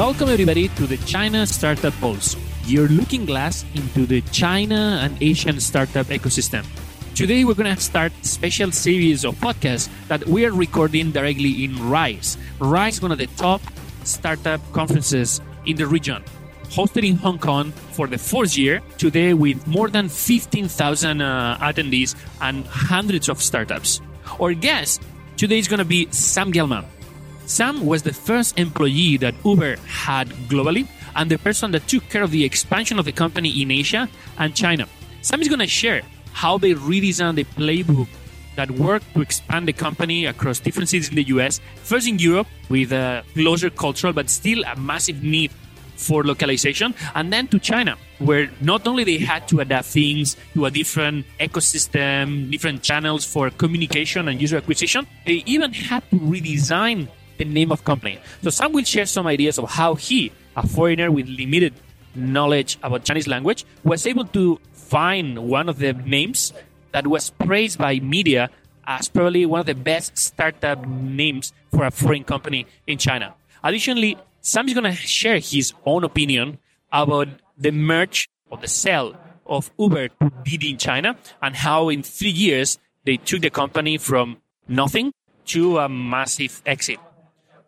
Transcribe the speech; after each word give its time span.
Welcome, 0.00 0.30
everybody, 0.30 0.68
to 0.80 0.86
the 0.86 0.96
China 1.04 1.46
Startup 1.46 1.92
Pulse, 2.00 2.34
your 2.64 2.88
looking 2.88 3.26
glass 3.26 3.66
into 3.74 4.06
the 4.06 4.22
China 4.32 4.98
and 5.02 5.14
Asian 5.22 5.60
startup 5.60 6.06
ecosystem. 6.06 6.64
Today, 7.14 7.44
we're 7.44 7.52
going 7.52 7.76
to 7.76 7.82
start 7.82 8.10
a 8.22 8.24
special 8.24 8.72
series 8.72 9.26
of 9.26 9.34
podcasts 9.34 9.90
that 10.08 10.26
we 10.26 10.46
are 10.46 10.52
recording 10.52 11.10
directly 11.10 11.64
in 11.64 11.76
RISE. 11.90 12.38
RISE 12.60 12.94
is 12.94 13.02
one 13.02 13.12
of 13.12 13.18
the 13.18 13.26
top 13.36 13.60
startup 14.04 14.62
conferences 14.72 15.42
in 15.66 15.76
the 15.76 15.86
region, 15.86 16.24
hosted 16.70 17.06
in 17.06 17.16
Hong 17.16 17.38
Kong 17.38 17.70
for 17.92 18.06
the 18.06 18.16
fourth 18.16 18.56
year, 18.56 18.80
today 18.96 19.34
with 19.34 19.66
more 19.66 19.90
than 19.90 20.08
15,000 20.08 21.20
uh, 21.20 21.58
attendees 21.60 22.14
and 22.40 22.64
hundreds 22.64 23.28
of 23.28 23.42
startups. 23.42 24.00
Our 24.40 24.54
guest 24.54 25.02
today 25.36 25.58
is 25.58 25.68
going 25.68 25.80
to 25.80 25.84
be 25.84 26.08
Sam 26.10 26.54
Gelman. 26.54 26.86
Sam 27.50 27.84
was 27.84 28.04
the 28.04 28.12
first 28.12 28.56
employee 28.60 29.16
that 29.16 29.34
Uber 29.44 29.74
had 29.84 30.28
globally 30.46 30.86
and 31.16 31.28
the 31.28 31.36
person 31.36 31.72
that 31.72 31.88
took 31.88 32.08
care 32.08 32.22
of 32.22 32.30
the 32.30 32.44
expansion 32.44 32.96
of 32.96 33.04
the 33.04 33.10
company 33.10 33.60
in 33.60 33.72
Asia 33.72 34.08
and 34.38 34.54
China. 34.54 34.86
Sam 35.20 35.40
is 35.42 35.48
going 35.48 35.58
to 35.58 35.66
share 35.66 36.02
how 36.32 36.58
they 36.58 36.74
redesigned 36.74 37.34
the 37.34 37.42
playbook 37.42 38.06
that 38.54 38.70
worked 38.70 39.12
to 39.14 39.20
expand 39.20 39.66
the 39.66 39.72
company 39.72 40.26
across 40.26 40.60
different 40.60 40.90
cities 40.90 41.08
in 41.08 41.16
the 41.16 41.24
US, 41.34 41.60
first 41.82 42.06
in 42.06 42.20
Europe 42.20 42.46
with 42.68 42.92
a 42.92 43.24
closer 43.34 43.68
cultural 43.68 44.12
but 44.12 44.30
still 44.30 44.62
a 44.62 44.76
massive 44.76 45.24
need 45.24 45.50
for 45.96 46.22
localization, 46.22 46.94
and 47.16 47.32
then 47.32 47.48
to 47.48 47.58
China, 47.58 47.96
where 48.20 48.48
not 48.60 48.86
only 48.86 49.02
they 49.02 49.18
had 49.18 49.48
to 49.48 49.58
adapt 49.58 49.86
things 49.86 50.36
to 50.54 50.66
a 50.66 50.70
different 50.70 51.26
ecosystem, 51.40 52.48
different 52.48 52.82
channels 52.82 53.24
for 53.24 53.50
communication 53.50 54.28
and 54.28 54.40
user 54.40 54.56
acquisition, 54.56 55.04
they 55.26 55.42
even 55.46 55.72
had 55.72 56.08
to 56.10 56.16
redesign 56.16 57.08
the 57.40 57.44
name 57.46 57.72
of 57.72 57.84
company. 57.84 58.20
So 58.42 58.50
Sam 58.50 58.72
will 58.72 58.84
share 58.84 59.06
some 59.06 59.26
ideas 59.26 59.58
of 59.58 59.70
how 59.70 59.94
he, 59.94 60.30
a 60.56 60.66
foreigner 60.66 61.10
with 61.10 61.26
limited 61.26 61.72
knowledge 62.14 62.78
about 62.82 63.04
Chinese 63.04 63.26
language, 63.26 63.64
was 63.82 64.06
able 64.06 64.26
to 64.26 64.60
find 64.72 65.48
one 65.48 65.68
of 65.68 65.78
the 65.78 65.94
names 65.94 66.52
that 66.92 67.06
was 67.06 67.30
praised 67.30 67.78
by 67.78 67.98
media 68.00 68.50
as 68.86 69.08
probably 69.08 69.46
one 69.46 69.60
of 69.60 69.66
the 69.66 69.74
best 69.74 70.18
startup 70.18 70.86
names 70.86 71.52
for 71.70 71.84
a 71.84 71.90
foreign 71.90 72.24
company 72.24 72.66
in 72.86 72.98
China. 72.98 73.34
Additionally, 73.64 74.18
Sam 74.42 74.68
is 74.68 74.74
going 74.74 74.90
to 74.90 74.94
share 74.94 75.38
his 75.38 75.72
own 75.86 76.04
opinion 76.04 76.58
about 76.92 77.28
the 77.56 77.70
merge 77.70 78.28
or 78.50 78.58
the 78.58 78.68
sale 78.68 79.16
of 79.46 79.70
Uber 79.78 80.08
to 80.08 80.32
Didi 80.44 80.70
in 80.70 80.76
China 80.78 81.16
and 81.40 81.56
how 81.56 81.88
in 81.88 82.02
three 82.02 82.30
years 82.30 82.78
they 83.04 83.16
took 83.16 83.40
the 83.40 83.50
company 83.50 83.96
from 83.96 84.38
nothing 84.68 85.12
to 85.46 85.78
a 85.78 85.88
massive 85.88 86.60
exit. 86.66 86.98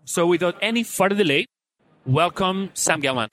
So 0.05 0.27
without 0.27 0.57
any 0.61 0.83
further 0.83 1.15
delay, 1.15 1.47
welcome 2.05 2.71
Sam 2.75 3.01
Gelman. 3.01 3.29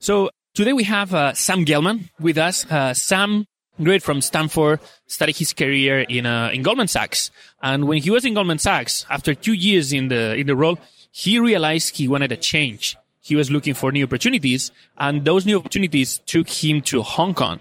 So 0.00 0.30
today 0.54 0.72
we 0.72 0.82
have 0.84 1.14
uh, 1.14 1.32
Sam 1.34 1.64
Gelman 1.64 2.10
with 2.18 2.38
us. 2.38 2.68
Uh, 2.70 2.92
Sam 2.92 3.46
graduated 3.78 4.02
from 4.02 4.20
Stanford, 4.20 4.80
started 5.06 5.36
his 5.36 5.52
career 5.52 6.00
in 6.00 6.26
uh, 6.26 6.50
in 6.52 6.62
Goldman 6.62 6.88
Sachs, 6.88 7.30
and 7.62 7.86
when 7.86 8.02
he 8.02 8.10
was 8.10 8.24
in 8.24 8.34
Goldman 8.34 8.58
Sachs, 8.58 9.06
after 9.08 9.34
two 9.34 9.52
years 9.52 9.92
in 9.92 10.08
the 10.08 10.34
in 10.34 10.48
the 10.48 10.56
role, 10.56 10.78
he 11.12 11.38
realized 11.38 11.96
he 11.96 12.08
wanted 12.08 12.32
a 12.32 12.36
change. 12.36 12.96
He 13.20 13.36
was 13.36 13.50
looking 13.50 13.74
for 13.74 13.92
new 13.92 14.04
opportunities, 14.04 14.72
and 14.98 15.24
those 15.24 15.46
new 15.46 15.58
opportunities 15.58 16.18
took 16.26 16.48
him 16.48 16.82
to 16.82 17.02
Hong 17.02 17.34
Kong. 17.34 17.60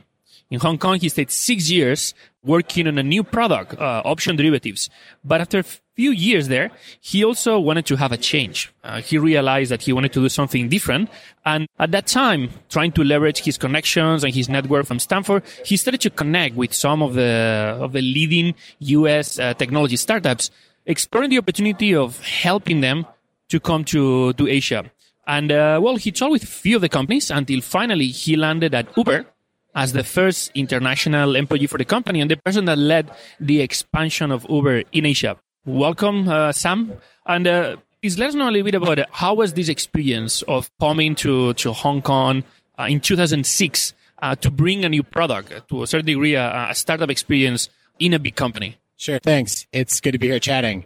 In 0.51 0.59
Hong 0.59 0.77
Kong, 0.77 0.99
he 0.99 1.07
stayed 1.07 1.31
six 1.31 1.71
years 1.71 2.13
working 2.43 2.85
on 2.85 2.97
a 2.97 3.03
new 3.03 3.23
product, 3.23 3.79
uh, 3.79 4.01
option 4.03 4.35
derivatives. 4.35 4.89
But 5.23 5.39
after 5.39 5.59
a 5.59 5.63
few 5.63 6.11
years 6.11 6.49
there, 6.49 6.71
he 6.99 7.23
also 7.23 7.57
wanted 7.57 7.85
to 7.85 7.95
have 7.95 8.11
a 8.11 8.17
change. 8.17 8.73
Uh, 8.83 8.99
he 9.01 9.17
realized 9.17 9.71
that 9.71 9.83
he 9.83 9.93
wanted 9.93 10.11
to 10.11 10.19
do 10.19 10.27
something 10.27 10.67
different. 10.67 11.09
And 11.45 11.69
at 11.79 11.91
that 11.91 12.07
time, 12.07 12.49
trying 12.67 12.91
to 12.93 13.03
leverage 13.03 13.39
his 13.39 13.57
connections 13.57 14.25
and 14.25 14.35
his 14.35 14.49
network 14.49 14.87
from 14.87 14.99
Stanford, 14.99 15.43
he 15.63 15.77
started 15.77 16.01
to 16.01 16.09
connect 16.09 16.57
with 16.57 16.73
some 16.73 17.01
of 17.01 17.13
the, 17.13 17.77
of 17.79 17.93
the 17.93 18.01
leading 18.01 18.53
US 18.79 19.39
uh, 19.39 19.53
technology 19.53 19.95
startups, 19.95 20.51
exploring 20.85 21.29
the 21.29 21.37
opportunity 21.37 21.95
of 21.95 22.19
helping 22.25 22.81
them 22.81 23.05
to 23.47 23.59
come 23.61 23.85
to, 23.85 24.33
to 24.33 24.47
Asia. 24.49 24.91
And, 25.27 25.49
uh, 25.49 25.79
well, 25.81 25.95
he 25.95 26.11
talked 26.11 26.31
with 26.31 26.43
a 26.43 26.47
few 26.47 26.75
of 26.75 26.81
the 26.81 26.89
companies 26.89 27.31
until 27.31 27.61
finally 27.61 28.07
he 28.07 28.35
landed 28.35 28.73
at 28.75 28.87
Uber, 28.97 29.27
as 29.75 29.93
the 29.93 30.03
first 30.03 30.51
international 30.55 31.35
employee 31.35 31.67
for 31.67 31.77
the 31.77 31.85
company 31.85 32.21
and 32.21 32.29
the 32.29 32.37
person 32.37 32.65
that 32.65 32.77
led 32.77 33.11
the 33.39 33.61
expansion 33.61 34.31
of 34.31 34.45
Uber 34.49 34.83
in 34.91 35.05
Asia. 35.05 35.37
Welcome, 35.65 36.27
uh, 36.27 36.51
Sam. 36.51 36.93
And 37.25 37.47
uh, 37.47 37.77
please 38.01 38.17
let 38.17 38.29
us 38.29 38.35
know 38.35 38.49
a 38.49 38.51
little 38.51 38.65
bit 38.65 38.75
about 38.75 38.99
how 39.11 39.35
was 39.35 39.53
this 39.53 39.69
experience 39.69 40.41
of 40.43 40.69
coming 40.79 41.15
to, 41.15 41.53
to 41.53 41.71
Hong 41.71 42.01
Kong 42.01 42.43
uh, 42.79 42.87
in 42.89 42.99
2006 42.99 43.93
uh, 44.21 44.35
to 44.35 44.51
bring 44.51 44.83
a 44.83 44.89
new 44.89 45.03
product, 45.03 45.69
to 45.69 45.83
a 45.83 45.87
certain 45.87 46.05
degree, 46.07 46.35
a, 46.35 46.69
a 46.69 46.75
startup 46.75 47.09
experience 47.09 47.69
in 47.99 48.13
a 48.13 48.19
big 48.19 48.35
company? 48.35 48.77
Sure. 48.97 49.19
Thanks. 49.19 49.67
It's 49.71 49.99
good 49.99 50.11
to 50.11 50.19
be 50.19 50.27
here 50.27 50.39
chatting. 50.39 50.85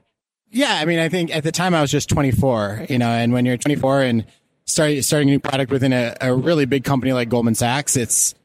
Yeah. 0.51 0.77
I 0.79 0.85
mean, 0.85 0.99
I 0.99 1.09
think 1.09 1.35
at 1.35 1.43
the 1.43 1.51
time 1.51 1.73
I 1.73 1.81
was 1.81 1.91
just 1.91 2.07
24, 2.09 2.85
you 2.89 2.97
know, 2.97 3.09
and 3.09 3.33
when 3.33 3.45
you're 3.45 3.57
24 3.57 4.01
and 4.03 4.25
start, 4.65 5.03
starting 5.03 5.29
a 5.29 5.31
new 5.31 5.39
product 5.39 5.71
within 5.71 5.91
a, 5.91 6.15
a 6.21 6.33
really 6.33 6.65
big 6.65 6.83
company 6.83 7.11
like 7.13 7.29
Goldman 7.29 7.55
Sachs, 7.55 7.97
it's, 7.97 8.35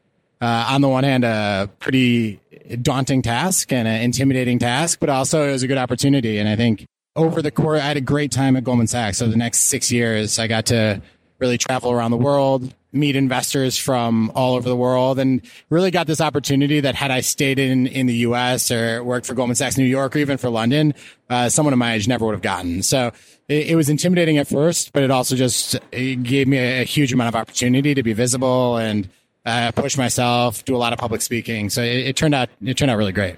uh, 0.41 0.65
on 0.69 0.81
the 0.81 0.89
one 0.89 1.03
hand, 1.03 1.23
a 1.23 1.69
pretty 1.79 2.39
daunting 2.81 3.21
task 3.21 3.71
and 3.71 3.87
an 3.87 4.01
intimidating 4.01 4.59
task, 4.59 4.99
but 4.99 5.09
also 5.09 5.47
it 5.47 5.51
was 5.51 5.63
a 5.63 5.67
good 5.67 5.77
opportunity. 5.77 6.39
And 6.39 6.49
I 6.49 6.55
think 6.55 6.85
over 7.15 7.41
the 7.41 7.51
course, 7.51 7.81
I 7.81 7.85
had 7.85 7.97
a 7.97 8.01
great 8.01 8.31
time 8.31 8.55
at 8.55 8.63
Goldman 8.63 8.87
Sachs. 8.87 9.17
So 9.17 9.27
the 9.27 9.37
next 9.37 9.61
six 9.61 9.91
years, 9.91 10.39
I 10.39 10.47
got 10.47 10.67
to 10.67 11.01
really 11.39 11.57
travel 11.57 11.91
around 11.91 12.11
the 12.11 12.17
world, 12.17 12.73
meet 12.93 13.15
investors 13.15 13.77
from 13.77 14.31
all 14.35 14.55
over 14.55 14.67
the 14.67 14.75
world, 14.75 15.19
and 15.19 15.41
really 15.69 15.91
got 15.91 16.07
this 16.07 16.21
opportunity 16.21 16.79
that 16.79 16.95
had 16.95 17.11
I 17.11 17.21
stayed 17.21 17.59
in, 17.59 17.87
in 17.87 18.05
the 18.05 18.15
US 18.15 18.71
or 18.71 19.03
worked 19.03 19.25
for 19.25 19.33
Goldman 19.33 19.55
Sachs 19.55 19.77
New 19.77 19.85
York 19.85 20.15
or 20.15 20.19
even 20.19 20.37
for 20.37 20.49
London, 20.49 20.93
uh, 21.29 21.49
someone 21.49 21.73
of 21.73 21.79
my 21.79 21.93
age 21.93 22.07
never 22.07 22.25
would 22.25 22.33
have 22.33 22.41
gotten. 22.41 22.83
So 22.83 23.11
it, 23.47 23.71
it 23.71 23.75
was 23.75 23.89
intimidating 23.89 24.37
at 24.37 24.47
first, 24.47 24.93
but 24.93 25.03
it 25.03 25.11
also 25.11 25.35
just 25.35 25.79
it 25.91 26.23
gave 26.23 26.47
me 26.47 26.57
a, 26.57 26.81
a 26.81 26.83
huge 26.83 27.11
amount 27.11 27.29
of 27.29 27.35
opportunity 27.35 27.93
to 27.93 28.03
be 28.03 28.13
visible 28.13 28.77
and 28.77 29.09
uh, 29.45 29.71
push 29.71 29.97
myself, 29.97 30.63
do 30.65 30.75
a 30.75 30.77
lot 30.77 30.93
of 30.93 30.99
public 30.99 31.21
speaking. 31.21 31.69
So 31.69 31.81
it, 31.81 32.07
it, 32.07 32.15
turned 32.15 32.35
out 32.35 32.49
it 32.63 32.77
turned 32.77 32.91
out 32.91 32.97
really 32.97 33.11
great. 33.11 33.37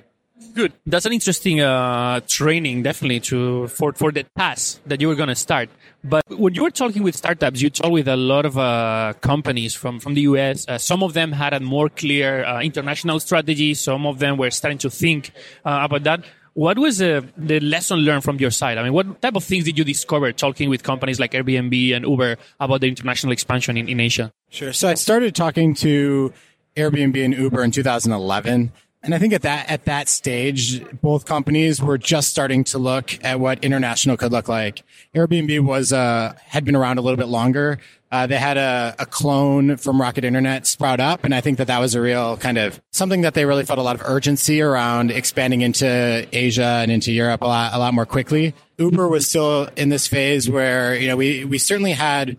Good. 0.54 0.74
That's 0.86 1.06
an 1.06 1.14
interesting 1.14 1.62
uh, 1.62 2.20
training, 2.28 2.84
definitely, 2.84 3.22
to 3.22 3.68
for 3.70 3.94
for 3.94 4.12
the 4.12 4.24
task 4.38 4.82
that 4.86 5.02
you 5.02 5.08
were 5.08 5.16
going 5.16 5.30
to 5.30 5.36
start. 5.36 5.70
But 6.04 6.24
when 6.30 6.54
you 6.54 6.64
were 6.64 6.70
talking 6.70 7.02
with 7.02 7.16
startups, 7.16 7.62
you 7.62 7.70
talked 7.70 7.92
with 7.92 8.08
a 8.08 8.18
lot 8.18 8.46
of 8.46 8.58
uh, 8.58 9.14
companies 9.22 9.74
from 9.74 10.00
from 10.00 10.14
the 10.14 10.22
US. 10.22 10.68
Uh, 10.68 10.78
some 10.78 11.02
of 11.02 11.14
them 11.14 11.32
had 11.32 11.54
a 11.54 11.60
more 11.60 11.90
clear 11.90 12.44
uh, 12.44 12.62
international 12.62 13.20
strategy. 13.20 13.74
Some 13.74 14.06
of 14.06 14.20
them 14.20 14.38
were 14.38 14.52
starting 14.52 14.78
to 14.80 14.90
think 14.90 15.32
uh, 15.66 15.80
about 15.84 16.04
that. 16.04 16.26
What 16.54 16.78
was 16.78 17.02
uh, 17.02 17.22
the 17.36 17.60
lesson 17.60 18.00
learned 18.00 18.24
from 18.24 18.38
your 18.38 18.52
side? 18.52 18.78
I 18.78 18.84
mean, 18.84 18.94
what 18.94 19.22
type 19.22 19.36
of 19.36 19.44
things 19.44 19.66
did 19.66 19.78
you 19.78 19.84
discover 19.84 20.32
talking 20.32 20.70
with 20.70 20.84
companies 20.84 21.20
like 21.20 21.32
Airbnb 21.32 21.96
and 21.96 22.06
Uber 22.06 22.38
about 22.60 22.82
the 22.82 22.88
international 22.88 23.34
expansion 23.34 23.76
in, 23.76 23.90
in 23.90 24.00
Asia? 24.00 24.32
Sure. 24.50 24.72
So 24.72 24.88
I 24.88 24.94
started 24.94 25.34
talking 25.34 25.74
to 25.76 26.32
Airbnb 26.76 27.24
and 27.26 27.34
Uber 27.34 27.64
in 27.64 27.72
2011. 27.72 28.72
And 29.04 29.14
I 29.14 29.20
think 29.20 29.34
at 29.34 29.42
that, 29.42 29.70
at 29.70 29.84
that 29.84 30.08
stage, 30.08 30.82
both 31.02 31.26
companies 31.26 31.82
were 31.82 31.98
just 31.98 32.30
starting 32.30 32.64
to 32.66 32.78
look 32.78 33.22
at 33.22 33.38
what 33.38 33.62
international 33.62 34.16
could 34.16 34.32
look 34.32 34.48
like. 34.48 34.84
Airbnb 35.14 35.60
was, 35.60 35.92
uh, 35.92 36.34
had 36.46 36.64
been 36.64 36.76
around 36.76 37.00
a 37.00 37.02
little 37.02 37.18
bit 37.18 37.28
longer. 37.28 37.80
Uh, 38.14 38.28
they 38.28 38.38
had 38.38 38.56
a, 38.56 38.96
a 39.00 39.06
clone 39.06 39.76
from 39.76 40.00
Rocket 40.00 40.24
Internet 40.24 40.68
sprout 40.68 41.02
up. 41.02 41.26
And 41.26 41.36
I 41.36 41.42
think 41.42 41.58
that 41.58 41.68
that 41.68 41.80
was 41.80 41.96
a 41.96 42.02
real 42.02 42.38
kind 42.38 42.58
of 42.58 42.80
something 42.92 43.22
that 43.22 43.34
they 43.34 43.44
really 43.44 43.66
felt 43.66 43.80
a 43.80 43.82
lot 43.82 43.96
of 43.96 44.04
urgency 44.06 44.62
around 44.62 45.12
expanding 45.12 45.62
into 45.62 46.26
Asia 46.32 46.80
and 46.82 46.90
into 46.90 47.12
Europe 47.12 47.42
a 47.42 47.46
lot, 47.46 47.74
a 47.74 47.80
lot 47.80 47.94
more 47.94 48.06
quickly. 48.06 48.54
Uber 48.78 49.10
was 49.10 49.28
still 49.28 49.68
in 49.76 49.90
this 49.90 50.08
phase 50.08 50.50
where, 50.50 50.96
you 50.96 51.08
know, 51.08 51.18
we, 51.18 51.44
we 51.44 51.58
certainly 51.58 51.92
had 51.92 52.38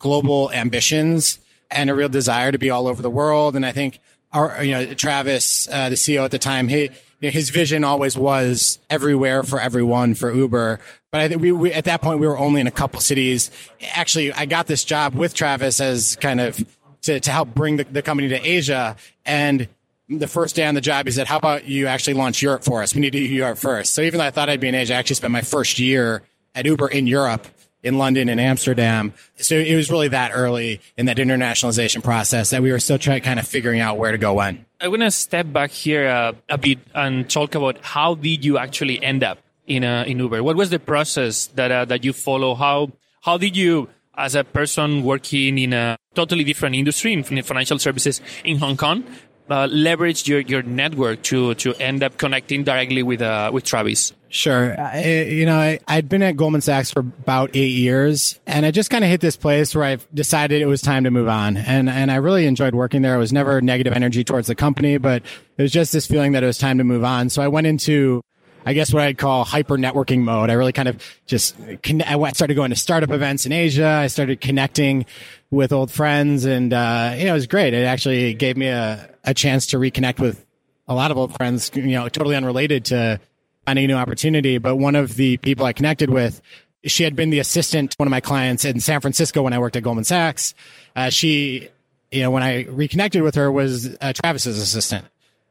global 0.00 0.50
ambitions 0.52 1.38
and 1.70 1.88
a 1.88 1.94
real 1.94 2.08
desire 2.08 2.50
to 2.50 2.58
be 2.58 2.70
all 2.70 2.88
over 2.88 3.00
the 3.00 3.10
world. 3.10 3.54
And 3.54 3.64
I 3.64 3.70
think 3.70 4.00
our, 4.32 4.62
you 4.62 4.72
know, 4.72 4.94
Travis, 4.94 5.68
uh, 5.68 5.88
the 5.88 5.96
CEO 5.96 6.24
at 6.24 6.30
the 6.30 6.38
time, 6.38 6.68
he, 6.68 6.90
his 7.20 7.50
vision 7.50 7.84
always 7.84 8.16
was 8.16 8.78
everywhere 8.88 9.42
for 9.42 9.60
everyone 9.60 10.14
for 10.14 10.32
Uber. 10.32 10.80
But 11.10 11.20
I 11.20 11.28
think 11.28 11.42
we, 11.42 11.52
we, 11.52 11.72
at 11.72 11.84
that 11.84 12.00
point, 12.00 12.20
we 12.20 12.26
were 12.26 12.38
only 12.38 12.60
in 12.60 12.66
a 12.66 12.72
couple 12.72 13.00
cities. 13.00 13.50
Actually, 13.92 14.32
I 14.32 14.46
got 14.46 14.66
this 14.66 14.84
job 14.84 15.14
with 15.14 15.34
Travis 15.34 15.80
as 15.80 16.16
kind 16.16 16.40
of 16.40 16.64
to, 17.02 17.20
to 17.20 17.30
help 17.30 17.54
bring 17.54 17.76
the, 17.76 17.84
the 17.84 18.02
company 18.02 18.28
to 18.28 18.48
Asia. 18.48 18.96
And 19.26 19.68
the 20.08 20.28
first 20.28 20.56
day 20.56 20.64
on 20.64 20.74
the 20.74 20.80
job, 20.80 21.06
he 21.06 21.12
said, 21.12 21.26
how 21.26 21.36
about 21.36 21.66
you 21.66 21.86
actually 21.86 22.14
launch 22.14 22.40
Europe 22.42 22.64
for 22.64 22.82
us? 22.82 22.94
We 22.94 23.00
need 23.00 23.12
to 23.12 23.18
do 23.18 23.24
Europe 23.24 23.58
first. 23.58 23.94
So 23.94 24.02
even 24.02 24.18
though 24.18 24.24
I 24.24 24.30
thought 24.30 24.48
I'd 24.48 24.60
be 24.60 24.68
in 24.68 24.74
Asia, 24.74 24.94
I 24.94 24.96
actually 24.98 25.16
spent 25.16 25.32
my 25.32 25.42
first 25.42 25.78
year 25.78 26.22
at 26.54 26.66
Uber 26.66 26.88
in 26.88 27.06
Europe 27.06 27.46
in 27.82 27.98
London 27.98 28.28
and 28.28 28.40
Amsterdam. 28.40 29.14
So 29.36 29.56
it 29.56 29.74
was 29.74 29.90
really 29.90 30.08
that 30.08 30.32
early 30.34 30.80
in 30.96 31.06
that 31.06 31.16
internationalization 31.16 32.02
process 32.02 32.50
that 32.50 32.62
we 32.62 32.70
were 32.70 32.78
still 32.78 32.98
trying 32.98 33.22
kind 33.22 33.38
of 33.38 33.46
figuring 33.46 33.80
out 33.80 33.98
where 33.98 34.12
to 34.12 34.18
go 34.18 34.34
when. 34.34 34.64
I 34.80 34.88
want 34.88 35.02
to 35.02 35.10
step 35.10 35.52
back 35.52 35.70
here 35.70 36.08
uh, 36.08 36.32
a 36.48 36.58
bit 36.58 36.78
and 36.94 37.28
talk 37.28 37.54
about 37.54 37.78
how 37.82 38.14
did 38.14 38.44
you 38.44 38.58
actually 38.58 39.02
end 39.02 39.22
up 39.22 39.38
in 39.66 39.84
uh, 39.84 40.04
in 40.06 40.18
Uber? 40.18 40.42
What 40.42 40.56
was 40.56 40.70
the 40.70 40.78
process 40.78 41.46
that 41.48 41.70
uh, 41.70 41.84
that 41.86 42.04
you 42.04 42.12
follow? 42.12 42.54
How 42.54 42.92
how 43.22 43.38
did 43.38 43.56
you, 43.56 43.88
as 44.16 44.34
a 44.34 44.44
person 44.44 45.04
working 45.04 45.58
in 45.58 45.72
a 45.72 45.96
totally 46.14 46.44
different 46.44 46.74
industry 46.74 47.12
in 47.12 47.22
financial 47.22 47.78
services 47.78 48.20
in 48.44 48.58
Hong 48.58 48.76
Kong, 48.76 49.04
uh, 49.50 49.66
leverage 49.70 50.28
your, 50.28 50.40
your 50.40 50.62
network 50.62 51.22
to 51.22 51.54
to 51.54 51.74
end 51.74 52.02
up 52.02 52.16
connecting 52.18 52.64
directly 52.64 53.02
with 53.02 53.22
uh, 53.22 53.50
with 53.52 53.64
Travis? 53.64 54.12
Sure. 54.30 54.80
I, 54.80 55.24
you 55.24 55.44
know, 55.44 55.58
I, 55.58 55.80
I'd 55.88 56.08
been 56.08 56.22
at 56.22 56.36
Goldman 56.36 56.60
Sachs 56.60 56.92
for 56.92 57.00
about 57.00 57.50
eight 57.54 57.72
years 57.72 58.38
and 58.46 58.64
I 58.64 58.70
just 58.70 58.88
kind 58.88 59.02
of 59.02 59.10
hit 59.10 59.20
this 59.20 59.36
place 59.36 59.74
where 59.74 59.84
I 59.84 59.98
decided 60.14 60.62
it 60.62 60.66
was 60.66 60.80
time 60.80 61.02
to 61.02 61.10
move 61.10 61.26
on. 61.26 61.56
And, 61.56 61.90
and 61.90 62.12
I 62.12 62.16
really 62.16 62.46
enjoyed 62.46 62.72
working 62.72 63.02
there. 63.02 63.14
I 63.14 63.18
was 63.18 63.32
never 63.32 63.60
negative 63.60 63.92
energy 63.92 64.22
towards 64.22 64.46
the 64.46 64.54
company, 64.54 64.98
but 64.98 65.24
it 65.58 65.62
was 65.62 65.72
just 65.72 65.92
this 65.92 66.06
feeling 66.06 66.32
that 66.32 66.44
it 66.44 66.46
was 66.46 66.58
time 66.58 66.78
to 66.78 66.84
move 66.84 67.02
on. 67.02 67.28
So 67.28 67.42
I 67.42 67.48
went 67.48 67.66
into 67.66 68.22
I 68.64 68.74
guess 68.74 68.92
what 68.92 69.02
I'd 69.02 69.18
call 69.18 69.44
hyper 69.44 69.76
networking 69.76 70.20
mode. 70.20 70.50
I 70.50 70.52
really 70.52 70.72
kind 70.72 70.88
of 70.88 71.02
just, 71.26 71.56
I 71.60 72.32
started 72.32 72.54
going 72.54 72.70
to 72.70 72.76
startup 72.76 73.10
events 73.10 73.46
in 73.46 73.52
Asia. 73.52 73.86
I 73.86 74.08
started 74.08 74.40
connecting 74.40 75.06
with 75.50 75.72
old 75.72 75.90
friends 75.90 76.44
and, 76.44 76.72
uh, 76.72 77.14
you 77.16 77.24
know, 77.24 77.30
it 77.30 77.34
was 77.34 77.46
great. 77.46 77.72
It 77.72 77.84
actually 77.84 78.34
gave 78.34 78.56
me 78.56 78.66
a, 78.68 79.10
a 79.24 79.34
chance 79.34 79.66
to 79.68 79.78
reconnect 79.78 80.20
with 80.20 80.44
a 80.86 80.94
lot 80.94 81.10
of 81.10 81.16
old 81.16 81.34
friends, 81.34 81.70
you 81.74 81.86
know, 81.86 82.08
totally 82.08 82.36
unrelated 82.36 82.84
to 82.86 83.18
finding 83.64 83.84
a 83.86 83.88
new 83.88 83.94
opportunity. 83.96 84.58
But 84.58 84.76
one 84.76 84.94
of 84.94 85.14
the 85.14 85.38
people 85.38 85.64
I 85.64 85.72
connected 85.72 86.10
with, 86.10 86.42
she 86.84 87.04
had 87.04 87.16
been 87.16 87.30
the 87.30 87.38
assistant 87.38 87.92
to 87.92 87.96
one 87.98 88.08
of 88.08 88.10
my 88.10 88.20
clients 88.20 88.64
in 88.64 88.80
San 88.80 89.00
Francisco 89.00 89.42
when 89.42 89.52
I 89.52 89.58
worked 89.58 89.76
at 89.76 89.82
Goldman 89.82 90.04
Sachs. 90.04 90.54
Uh, 90.94 91.10
she, 91.10 91.68
you 92.10 92.22
know, 92.22 92.30
when 92.30 92.42
I 92.42 92.64
reconnected 92.64 93.22
with 93.22 93.36
her 93.36 93.50
was 93.50 93.96
uh, 94.00 94.12
Travis's 94.12 94.58
assistant. 94.58 95.06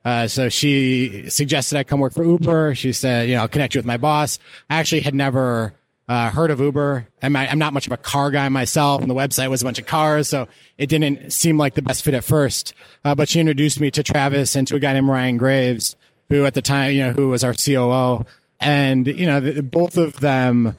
Uh, 0.10 0.28
so 0.28 0.50
she 0.50 1.30
suggested 1.30 1.78
I 1.78 1.84
come 1.84 2.00
work 2.00 2.14
for 2.14 2.24
Uber. 2.24 2.74
She 2.74 2.94
said, 2.94 3.30
you 3.30 3.36
know, 3.36 3.42
I'll 3.42 3.48
connect 3.48 3.76
you 3.76 3.80
with 3.80 3.86
my 3.86 3.98
boss. 3.98 4.40
I 4.68 4.78
actually 4.78 5.02
had 5.02 5.14
never 5.14 5.76
uh, 6.08 6.32
heard 6.32 6.50
of 6.50 6.60
Uber. 6.60 7.08
I'm, 7.22 7.36
I'm, 7.36 7.60
not 7.60 7.74
much 7.74 7.86
of 7.86 7.94
a 7.94 7.98
car 7.98 8.32
guy 8.32 8.50
myself, 8.50 9.02
and 9.02 9.10
the 9.10 9.14
website 9.14 9.52
was 9.52 9.62
a 9.62 9.66
bunch 9.66 9.78
of 9.78 9.86
cars, 9.86 10.28
so 10.28 10.48
it 10.80 10.88
didn't 10.88 11.32
seem 11.32 11.60
like 11.60 11.76
the 11.76 11.84
best 11.84 12.04
fit 12.04 12.16
at 12.16 12.24
first. 12.24 12.74
Uh, 13.06 13.14
but 13.14 13.30
she 13.30 13.40
introduced 13.40 13.80
me 13.80 13.92
to 13.92 14.02
Travis 14.02 14.56
and 14.56 14.68
to 14.70 14.78
a 14.78 14.80
guy 14.80 14.94
named 14.94 15.10
Ryan 15.10 15.38
Graves, 15.38 15.96
who 16.30 16.44
at 16.44 16.56
the 16.56 16.64
time, 16.64 16.94
you 16.94 17.04
know, 17.04 17.12
who 17.12 17.30
was 17.30 17.44
our 17.44 17.54
COO. 17.54 18.26
And, 18.60 19.06
you 19.06 19.28
know, 19.28 19.62
both 19.62 19.96
of 19.96 20.22
them 20.22 20.76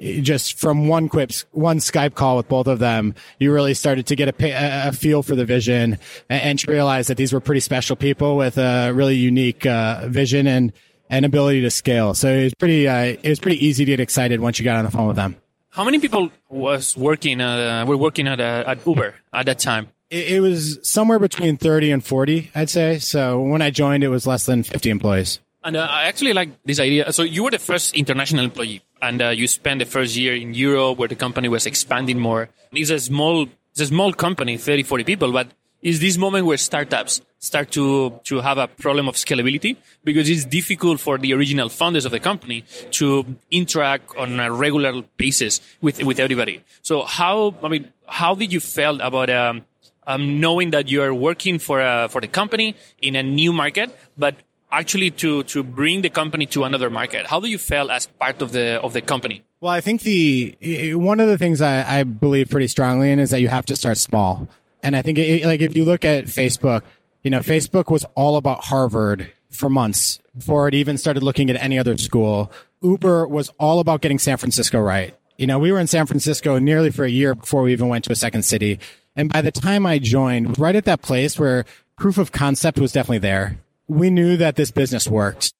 just 0.00 0.58
from 0.58 0.88
one 0.88 1.08
quip, 1.08 1.32
one 1.52 1.78
Skype 1.78 2.14
call 2.14 2.36
with 2.36 2.48
both 2.48 2.66
of 2.66 2.78
them, 2.78 3.14
you 3.38 3.52
really 3.52 3.74
started 3.74 4.06
to 4.06 4.16
get 4.16 4.28
a, 4.28 4.88
a 4.88 4.92
feel 4.92 5.22
for 5.22 5.34
the 5.34 5.44
vision 5.44 5.98
and, 6.28 6.42
and, 6.42 6.58
to 6.58 6.70
realize 6.70 7.08
that 7.08 7.16
these 7.16 7.32
were 7.32 7.40
pretty 7.40 7.60
special 7.60 7.96
people 7.96 8.36
with 8.36 8.58
a 8.58 8.92
really 8.92 9.16
unique 9.16 9.66
uh, 9.66 10.06
vision 10.08 10.46
and 10.46 10.72
and 11.10 11.24
ability 11.24 11.60
to 11.62 11.70
scale. 11.70 12.14
So 12.14 12.32
it 12.32 12.44
was 12.44 12.54
pretty 12.54 12.88
uh, 12.88 13.16
it 13.22 13.28
was 13.28 13.40
pretty 13.40 13.64
easy 13.64 13.84
to 13.84 13.90
get 13.90 14.00
excited 14.00 14.40
once 14.40 14.58
you 14.58 14.64
got 14.64 14.76
on 14.76 14.84
the 14.84 14.90
phone 14.90 15.08
with 15.08 15.16
them. 15.16 15.36
How 15.70 15.84
many 15.84 15.98
people 15.98 16.30
was 16.48 16.96
working 16.96 17.40
uh, 17.40 17.84
were 17.86 17.96
working 17.96 18.26
at 18.26 18.40
uh, 18.40 18.64
at 18.66 18.86
Uber 18.86 19.14
at 19.32 19.46
that 19.46 19.58
time? 19.58 19.88
It, 20.08 20.32
it 20.32 20.40
was 20.40 20.78
somewhere 20.82 21.18
between 21.18 21.56
thirty 21.56 21.90
and 21.90 22.04
forty, 22.04 22.50
I'd 22.54 22.70
say. 22.70 22.98
So 22.98 23.40
when 23.40 23.62
I 23.62 23.70
joined, 23.70 24.02
it 24.02 24.08
was 24.08 24.26
less 24.26 24.46
than 24.46 24.62
fifty 24.62 24.90
employees. 24.90 25.40
And 25.62 25.76
uh, 25.76 25.86
I 25.90 26.04
actually 26.04 26.32
like 26.32 26.50
this 26.64 26.80
idea. 26.80 27.12
So 27.12 27.22
you 27.22 27.44
were 27.44 27.50
the 27.50 27.58
first 27.58 27.94
international 27.94 28.44
employee, 28.44 28.82
and 29.02 29.20
uh, 29.20 29.28
you 29.28 29.46
spent 29.46 29.80
the 29.80 29.84
first 29.84 30.16
year 30.16 30.34
in 30.34 30.54
Europe, 30.54 30.98
where 30.98 31.08
the 31.08 31.16
company 31.16 31.48
was 31.48 31.66
expanding 31.66 32.18
more. 32.18 32.48
It's 32.72 32.90
a 32.90 32.98
small, 32.98 33.46
it's 33.72 33.80
a 33.80 33.86
small 33.86 34.12
company, 34.12 34.56
30, 34.56 34.84
40 34.84 35.04
people, 35.04 35.32
but 35.32 35.48
is 35.82 36.00
this 36.00 36.16
moment 36.18 36.46
where 36.46 36.56
startups 36.56 37.22
start 37.38 37.70
to 37.72 38.20
to 38.24 38.40
have 38.40 38.58
a 38.58 38.68
problem 38.68 39.08
of 39.08 39.14
scalability 39.14 39.76
because 40.04 40.28
it's 40.28 40.44
difficult 40.44 41.00
for 41.00 41.16
the 41.16 41.32
original 41.32 41.70
founders 41.70 42.04
of 42.04 42.12
the 42.12 42.20
company 42.20 42.64
to 42.90 43.24
interact 43.50 44.14
on 44.16 44.38
a 44.38 44.52
regular 44.52 45.02
basis 45.16 45.60
with 45.80 46.02
with 46.04 46.20
everybody. 46.20 46.62
So 46.82 47.02
how 47.02 47.54
I 47.62 47.68
mean, 47.68 47.92
how 48.06 48.34
did 48.34 48.52
you 48.52 48.60
feel 48.60 49.00
about 49.00 49.30
um, 49.30 49.64
um, 50.06 50.40
knowing 50.40 50.70
that 50.70 50.88
you 50.88 51.02
are 51.02 51.14
working 51.14 51.58
for 51.58 51.80
a, 51.80 52.08
for 52.08 52.20
the 52.20 52.28
company 52.28 52.76
in 53.00 53.16
a 53.16 53.22
new 53.22 53.52
market, 53.52 53.96
but 54.18 54.34
actually 54.72 55.10
to 55.10 55.42
to 55.44 55.62
bring 55.62 56.02
the 56.02 56.10
company 56.10 56.46
to 56.46 56.64
another 56.64 56.90
market? 56.90 57.26
How 57.26 57.40
do 57.40 57.48
you 57.48 57.58
feel 57.58 57.90
as 57.90 58.06
part 58.06 58.42
of 58.42 58.52
the 58.52 58.80
of 58.82 58.92
the 58.92 59.00
company? 59.00 59.42
Well, 59.60 59.72
I 59.72 59.80
think 59.80 60.02
the 60.02 60.94
one 60.94 61.20
of 61.20 61.28
the 61.28 61.38
things 61.38 61.60
I, 61.60 62.00
I 62.00 62.04
believe 62.04 62.50
pretty 62.50 62.68
strongly 62.68 63.10
in 63.10 63.18
is 63.18 63.30
that 63.30 63.40
you 63.40 63.48
have 63.48 63.66
to 63.66 63.76
start 63.76 63.98
small. 63.98 64.48
And 64.82 64.96
I 64.96 65.02
think 65.02 65.18
it, 65.18 65.44
like 65.44 65.60
if 65.60 65.76
you 65.76 65.84
look 65.84 66.04
at 66.04 66.24
Facebook, 66.24 66.82
you 67.22 67.30
know, 67.30 67.40
Facebook 67.40 67.90
was 67.90 68.04
all 68.14 68.36
about 68.36 68.64
Harvard 68.64 69.30
for 69.50 69.68
months 69.68 70.20
before 70.36 70.68
it 70.68 70.74
even 70.74 70.96
started 70.96 71.22
looking 71.22 71.50
at 71.50 71.56
any 71.56 71.78
other 71.78 71.96
school. 71.98 72.50
Uber 72.82 73.26
was 73.28 73.50
all 73.58 73.80
about 73.80 74.00
getting 74.00 74.18
San 74.18 74.38
Francisco 74.38 74.80
right. 74.80 75.14
You 75.36 75.46
know, 75.46 75.58
we 75.58 75.72
were 75.72 75.80
in 75.80 75.86
San 75.86 76.06
Francisco 76.06 76.58
nearly 76.58 76.90
for 76.90 77.04
a 77.04 77.10
year 77.10 77.34
before 77.34 77.62
we 77.62 77.72
even 77.72 77.88
went 77.88 78.04
to 78.04 78.12
a 78.12 78.16
second 78.16 78.42
city. 78.44 78.78
And 79.16 79.30
by 79.30 79.42
the 79.42 79.50
time 79.50 79.84
I 79.84 79.98
joined, 79.98 80.58
right 80.58 80.76
at 80.76 80.84
that 80.84 81.02
place 81.02 81.38
where 81.38 81.64
proof 81.96 82.16
of 82.16 82.32
concept 82.32 82.78
was 82.78 82.92
definitely 82.92 83.18
there 83.18 83.58
we 83.90 84.08
knew 84.08 84.36
that 84.36 84.54
this 84.54 84.70
business 84.70 85.08
worked 85.08 85.52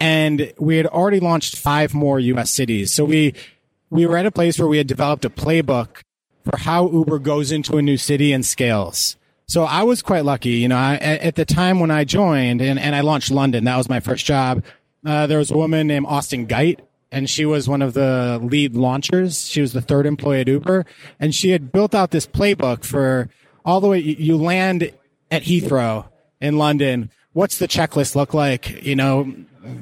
and 0.00 0.52
we 0.58 0.78
had 0.78 0.86
already 0.86 1.20
launched 1.20 1.56
five 1.56 1.92
more 1.92 2.18
US 2.18 2.50
cities. 2.50 2.94
So 2.94 3.04
we, 3.04 3.34
we 3.90 4.06
were 4.06 4.16
at 4.16 4.24
a 4.24 4.30
place 4.30 4.58
where 4.58 4.66
we 4.66 4.78
had 4.78 4.86
developed 4.86 5.24
a 5.24 5.30
playbook 5.30 6.02
for 6.44 6.56
how 6.58 6.90
Uber 6.90 7.18
goes 7.18 7.52
into 7.52 7.76
a 7.76 7.82
new 7.82 7.98
city 7.98 8.32
and 8.32 8.44
scales. 8.44 9.16
So 9.46 9.64
I 9.64 9.82
was 9.82 10.00
quite 10.02 10.24
lucky. 10.24 10.50
You 10.50 10.68
know, 10.68 10.76
I, 10.76 10.96
at 10.96 11.34
the 11.34 11.44
time 11.44 11.78
when 11.78 11.90
I 11.90 12.04
joined 12.04 12.62
and, 12.62 12.78
and 12.78 12.96
I 12.96 13.00
launched 13.02 13.30
London, 13.30 13.64
that 13.64 13.76
was 13.76 13.88
my 13.88 14.00
first 14.00 14.24
job. 14.24 14.64
Uh, 15.04 15.26
there 15.26 15.38
was 15.38 15.50
a 15.50 15.56
woman 15.56 15.86
named 15.86 16.06
Austin 16.08 16.46
Geidt 16.46 16.80
and 17.12 17.28
she 17.28 17.44
was 17.44 17.68
one 17.68 17.82
of 17.82 17.92
the 17.92 18.40
lead 18.42 18.74
launchers. 18.74 19.46
She 19.46 19.60
was 19.60 19.74
the 19.74 19.82
third 19.82 20.06
employee 20.06 20.40
at 20.40 20.48
Uber 20.48 20.86
and 21.20 21.34
she 21.34 21.50
had 21.50 21.72
built 21.72 21.94
out 21.94 22.10
this 22.10 22.26
playbook 22.26 22.84
for 22.84 23.28
all 23.66 23.80
the 23.80 23.88
way 23.88 23.98
you 23.98 24.36
land 24.36 24.90
at 25.30 25.42
Heathrow 25.42 26.08
in 26.40 26.56
London 26.56 27.10
what's 27.36 27.58
the 27.58 27.68
checklist 27.68 28.16
look 28.16 28.32
like? 28.32 28.82
You 28.82 28.96
know, 28.96 29.30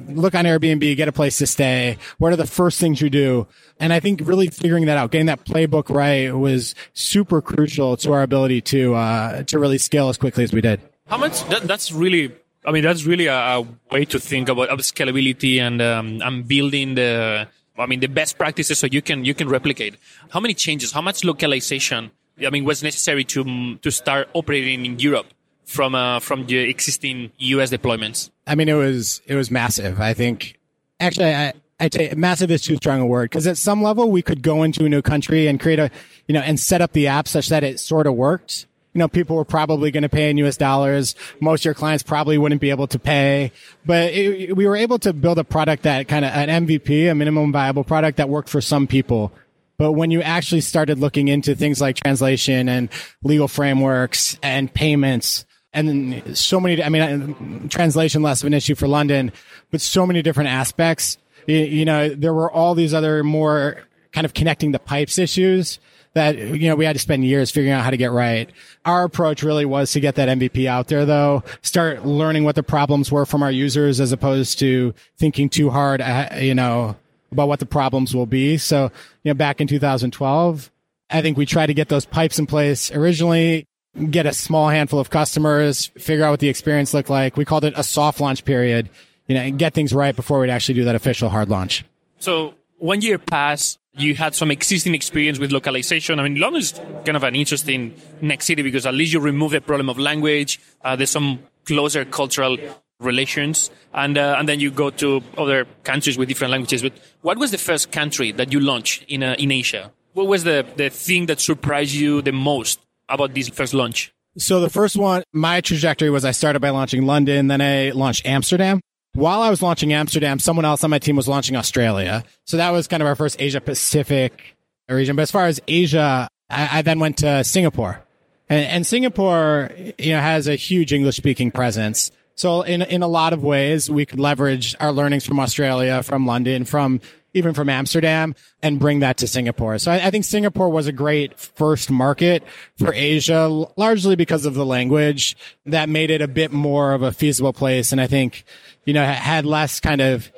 look 0.09 0.35
on 0.35 0.43
Airbnb, 0.43 0.97
get 0.97 1.07
a 1.07 1.13
place 1.13 1.37
to 1.37 1.47
stay. 1.47 1.97
What 2.17 2.33
are 2.33 2.35
the 2.35 2.45
first 2.45 2.81
things 2.81 2.99
you 2.99 3.09
do? 3.09 3.47
And 3.79 3.93
I 3.93 4.01
think 4.01 4.19
really 4.25 4.47
figuring 4.47 4.87
that 4.87 4.97
out, 4.97 5.11
getting 5.11 5.27
that 5.27 5.45
playbook 5.45 5.89
right 5.89 6.35
was 6.35 6.75
super 6.93 7.41
crucial 7.41 7.95
to 7.97 8.11
our 8.11 8.23
ability 8.23 8.59
to, 8.73 8.95
uh, 8.95 9.43
to 9.43 9.57
really 9.57 9.77
scale 9.77 10.09
as 10.09 10.17
quickly 10.17 10.43
as 10.43 10.51
we 10.51 10.59
did. 10.59 10.81
How 11.07 11.17
much, 11.17 11.47
that, 11.47 11.63
that's 11.63 11.93
really, 11.93 12.35
I 12.65 12.71
mean, 12.73 12.83
that's 12.83 13.05
really 13.05 13.27
a, 13.27 13.37
a 13.37 13.67
way 13.89 14.03
to 14.03 14.19
think 14.19 14.49
about 14.49 14.67
scalability 14.79 15.61
and, 15.61 15.81
um, 15.81 16.21
and 16.21 16.45
building 16.45 16.95
the, 16.95 17.47
I 17.77 17.85
mean, 17.85 18.01
the 18.01 18.07
best 18.07 18.37
practices 18.37 18.79
so 18.79 18.87
you 18.91 19.01
can, 19.01 19.23
you 19.23 19.33
can 19.33 19.47
replicate. 19.47 19.95
How 20.29 20.41
many 20.41 20.55
changes, 20.55 20.91
how 20.91 21.01
much 21.01 21.23
localization, 21.23 22.11
I 22.45 22.49
mean, 22.49 22.65
was 22.65 22.83
necessary 22.83 23.23
to, 23.25 23.77
to 23.77 23.91
start 23.91 24.27
operating 24.33 24.85
in 24.85 24.99
Europe? 24.99 25.27
From 25.65 25.95
uh, 25.95 26.19
from 26.19 26.45
the 26.45 26.57
existing 26.57 27.31
US 27.37 27.71
deployments? 27.71 28.29
I 28.47 28.55
mean, 28.55 28.69
it 28.69 28.73
was 28.73 29.21
it 29.25 29.35
was 29.35 29.51
massive. 29.51 29.99
I 29.99 30.13
think 30.13 30.59
actually, 30.99 31.33
I 31.33 31.53
I 31.79 31.89
say 31.89 32.13
massive 32.15 32.51
is 32.51 32.61
too 32.61 32.77
strong 32.77 33.01
a 33.01 33.05
word 33.05 33.29
because 33.29 33.47
at 33.47 33.57
some 33.57 33.83
level 33.83 34.09
we 34.09 34.21
could 34.21 34.41
go 34.41 34.63
into 34.63 34.85
a 34.85 34.89
new 34.89 35.01
country 35.01 35.47
and 35.47 35.59
create 35.59 35.79
a 35.79 35.91
you 36.27 36.33
know 36.33 36.41
and 36.41 36.59
set 36.59 36.81
up 36.81 36.93
the 36.93 37.07
app 37.07 37.27
such 37.27 37.49
that 37.49 37.63
it 37.63 37.79
sort 37.79 38.07
of 38.07 38.15
worked. 38.15 38.65
You 38.93 38.99
know, 38.99 39.09
people 39.09 39.35
were 39.35 39.43
probably 39.43 39.91
going 39.91 40.03
to 40.03 40.09
pay 40.09 40.29
in 40.29 40.37
US 40.37 40.55
dollars. 40.55 41.15
Most 41.41 41.61
of 41.61 41.65
your 41.65 41.73
clients 41.73 42.01
probably 42.01 42.37
wouldn't 42.37 42.61
be 42.61 42.69
able 42.69 42.87
to 42.87 42.99
pay, 42.99 43.51
but 43.85 44.13
it, 44.13 44.55
we 44.55 44.65
were 44.67 44.77
able 44.77 44.99
to 44.99 45.11
build 45.11 45.37
a 45.37 45.43
product 45.43 45.83
that 45.83 46.07
kind 46.07 46.23
of 46.23 46.31
an 46.31 46.65
MVP, 46.65 47.11
a 47.11 47.15
minimum 47.15 47.51
viable 47.51 47.83
product 47.83 48.17
that 48.17 48.29
worked 48.29 48.47
for 48.47 48.61
some 48.61 48.87
people. 48.87 49.33
But 49.77 49.91
when 49.91 50.11
you 50.11 50.21
actually 50.21 50.61
started 50.61 50.99
looking 50.99 51.27
into 51.27 51.55
things 51.55 51.81
like 51.81 51.97
translation 51.97 52.69
and 52.69 52.89
legal 53.21 53.49
frameworks 53.49 54.39
and 54.41 54.73
payments, 54.73 55.45
and 55.75 56.37
so 56.37 56.59
many, 56.59 56.81
I 56.81 56.89
mean, 56.89 57.67
translation 57.69 58.21
less 58.21 58.41
of 58.41 58.47
an 58.47 58.53
issue 58.53 58.75
for 58.75 58.87
London, 58.87 59.31
but 59.71 59.81
so 59.81 60.05
many 60.05 60.21
different 60.21 60.49
aspects. 60.49 61.17
You, 61.47 61.57
you 61.57 61.85
know, 61.85 62.09
there 62.09 62.33
were 62.33 62.49
all 62.49 62.75
these 62.75 62.93
other 62.93 63.23
more 63.23 63.83
kind 64.13 64.23
of 64.25 64.33
connecting 64.33 64.71
the 64.71 64.79
pipes 64.79 65.19
issues 65.19 65.79
that, 66.13 66.37
you 66.37 66.69
know, 66.69 66.75
we 66.75 66.85
had 66.85 66.93
to 66.93 66.99
spend 66.99 67.25
years 67.25 67.51
figuring 67.51 67.73
out 67.73 67.83
how 67.83 67.89
to 67.89 67.97
get 67.97 68.11
right. 68.11 68.49
Our 68.85 69.03
approach 69.03 69.43
really 69.43 69.65
was 69.65 69.91
to 69.91 69.99
get 69.99 70.15
that 70.15 70.29
MVP 70.29 70.65
out 70.65 70.87
there 70.87 71.05
though, 71.05 71.43
start 71.61 72.05
learning 72.05 72.45
what 72.45 72.55
the 72.55 72.63
problems 72.63 73.11
were 73.11 73.25
from 73.25 73.43
our 73.43 73.51
users 73.51 73.99
as 73.99 74.13
opposed 74.13 74.57
to 74.59 74.93
thinking 75.17 75.49
too 75.49 75.69
hard, 75.69 75.99
uh, 75.99 76.29
you 76.37 76.55
know, 76.55 76.95
about 77.33 77.49
what 77.49 77.59
the 77.59 77.65
problems 77.65 78.15
will 78.15 78.25
be. 78.25 78.57
So, 78.57 78.83
you 79.23 79.29
know, 79.29 79.33
back 79.33 79.59
in 79.59 79.67
2012, 79.67 80.71
I 81.09 81.21
think 81.21 81.37
we 81.37 81.45
tried 81.45 81.67
to 81.67 81.73
get 81.73 81.89
those 81.89 82.05
pipes 82.05 82.39
in 82.39 82.45
place 82.45 82.91
originally 82.91 83.67
get 84.09 84.25
a 84.25 84.33
small 84.33 84.69
handful 84.69 84.99
of 84.99 85.09
customers, 85.09 85.87
figure 85.97 86.25
out 86.25 86.31
what 86.31 86.39
the 86.39 86.49
experience 86.49 86.93
looked 86.93 87.09
like. 87.09 87.37
We 87.37 87.45
called 87.45 87.65
it 87.65 87.73
a 87.77 87.83
soft 87.83 88.19
launch 88.19 88.45
period, 88.45 88.89
you 89.27 89.35
know, 89.35 89.41
and 89.41 89.57
get 89.57 89.73
things 89.73 89.93
right 89.93 90.15
before 90.15 90.39
we'd 90.39 90.49
actually 90.49 90.75
do 90.75 90.85
that 90.85 90.95
official 90.95 91.29
hard 91.29 91.49
launch. 91.49 91.85
So 92.19 92.55
one 92.77 93.01
year 93.01 93.17
passed, 93.17 93.79
you 93.93 94.15
had 94.15 94.35
some 94.35 94.51
existing 94.51 94.93
experience 94.93 95.39
with 95.39 95.51
localization. 95.51 96.19
I 96.19 96.23
mean, 96.23 96.39
London 96.39 96.61
is 96.61 96.73
kind 97.05 97.15
of 97.15 97.23
an 97.23 97.35
interesting 97.35 97.95
next 98.21 98.45
city 98.45 98.61
because 98.61 98.85
at 98.85 98.93
least 98.93 99.13
you 99.13 99.19
remove 99.19 99.51
the 99.51 99.61
problem 99.61 99.89
of 99.89 99.97
language. 99.97 100.59
Uh, 100.83 100.95
there's 100.95 101.11
some 101.11 101.39
closer 101.65 102.03
cultural 102.03 102.57
relations, 102.99 103.71
and 103.93 104.17
uh, 104.17 104.35
and 104.37 104.47
then 104.47 104.59
you 104.59 104.71
go 104.71 104.89
to 104.89 105.21
other 105.37 105.65
countries 105.83 106.17
with 106.17 106.27
different 106.27 106.51
languages. 106.51 106.81
But 106.81 106.93
what 107.21 107.37
was 107.37 107.51
the 107.51 107.57
first 107.57 107.91
country 107.91 108.31
that 108.33 108.51
you 108.51 108.59
launched 108.59 109.05
in 109.07 109.23
uh, 109.23 109.35
in 109.39 109.51
Asia? 109.51 109.91
What 110.13 110.27
was 110.27 110.43
the 110.43 110.65
the 110.75 110.89
thing 110.89 111.27
that 111.27 111.39
surprised 111.39 111.93
you 111.93 112.21
the 112.21 112.33
most 112.33 112.79
about 113.09 113.33
this 113.33 113.49
first 113.49 113.73
launch? 113.73 114.13
So 114.37 114.59
the 114.59 114.69
first 114.69 114.97
one, 114.97 115.23
my 115.31 115.61
trajectory 115.61 116.09
was 116.09 116.25
I 116.25 116.31
started 116.31 116.59
by 116.59 116.69
launching 116.69 117.05
London, 117.05 117.47
then 117.47 117.61
I 117.61 117.91
launched 117.91 118.25
Amsterdam. 118.25 118.81
While 119.13 119.41
I 119.41 119.49
was 119.49 119.61
launching 119.61 119.93
Amsterdam, 119.93 120.39
someone 120.39 120.65
else 120.65 120.83
on 120.83 120.89
my 120.89 120.99
team 120.99 121.15
was 121.15 121.27
launching 121.27 121.55
Australia. 121.55 122.25
So 122.43 122.57
that 122.57 122.71
was 122.71 122.87
kind 122.87 123.01
of 123.01 123.07
our 123.07 123.15
first 123.15 123.41
Asia 123.41 123.61
Pacific 123.61 124.57
region. 124.89 125.15
But 125.15 125.21
as 125.21 125.31
far 125.31 125.45
as 125.45 125.61
Asia, 125.69 126.27
I, 126.49 126.79
I 126.79 126.81
then 126.81 126.99
went 126.99 127.17
to 127.19 127.45
Singapore. 127.45 128.01
And, 128.49 128.65
and 128.65 128.85
Singapore, 128.85 129.71
you 129.97 130.11
know, 130.11 130.19
has 130.19 130.49
a 130.49 130.55
huge 130.55 130.91
English 130.91 131.15
speaking 131.15 131.49
presence. 131.49 132.11
So 132.35 132.63
in, 132.63 132.81
in 132.81 133.01
a 133.01 133.07
lot 133.07 133.31
of 133.31 133.41
ways, 133.41 133.89
we 133.89 134.05
could 134.05 134.19
leverage 134.19 134.75
our 134.81 134.91
learnings 134.91 135.25
from 135.25 135.39
Australia, 135.39 136.03
from 136.03 136.25
London, 136.25 136.65
from 136.65 136.99
even 137.35 137.53
from 137.53 137.69
Amsterdam 137.69 138.33
and 138.63 138.79
bring 138.79 139.01
that 139.01 139.17
to 139.17 139.27
Singapore. 139.27 139.77
So 139.77 139.91
I, 139.91 140.07
I, 140.07 140.11
think 140.11 140.23
Singapore 140.23 140.69
was 140.69 140.87
a 140.87 140.93
great 140.93 141.37
first 141.37 141.91
market 141.91 142.43
for 142.77 142.93
Asia, 142.93 143.47
largely 143.75 144.15
because 144.15 144.45
of 144.45 144.53
the 144.53 144.65
language 144.65 145.35
that 145.65 145.89
made 145.89 146.09
it 146.09 146.21
a 146.21 146.27
bit 146.27 146.51
more 146.51 146.93
of 146.93 147.03
a 147.03 147.11
feasible 147.11 147.53
place. 147.53 147.91
And 147.91 147.99
I 147.99 148.07
think, 148.07 148.45
you 148.85 148.93
know, 148.93 149.03
had 149.03 149.45
less 149.45 149.79
kind 149.79 150.01
of 150.01 150.31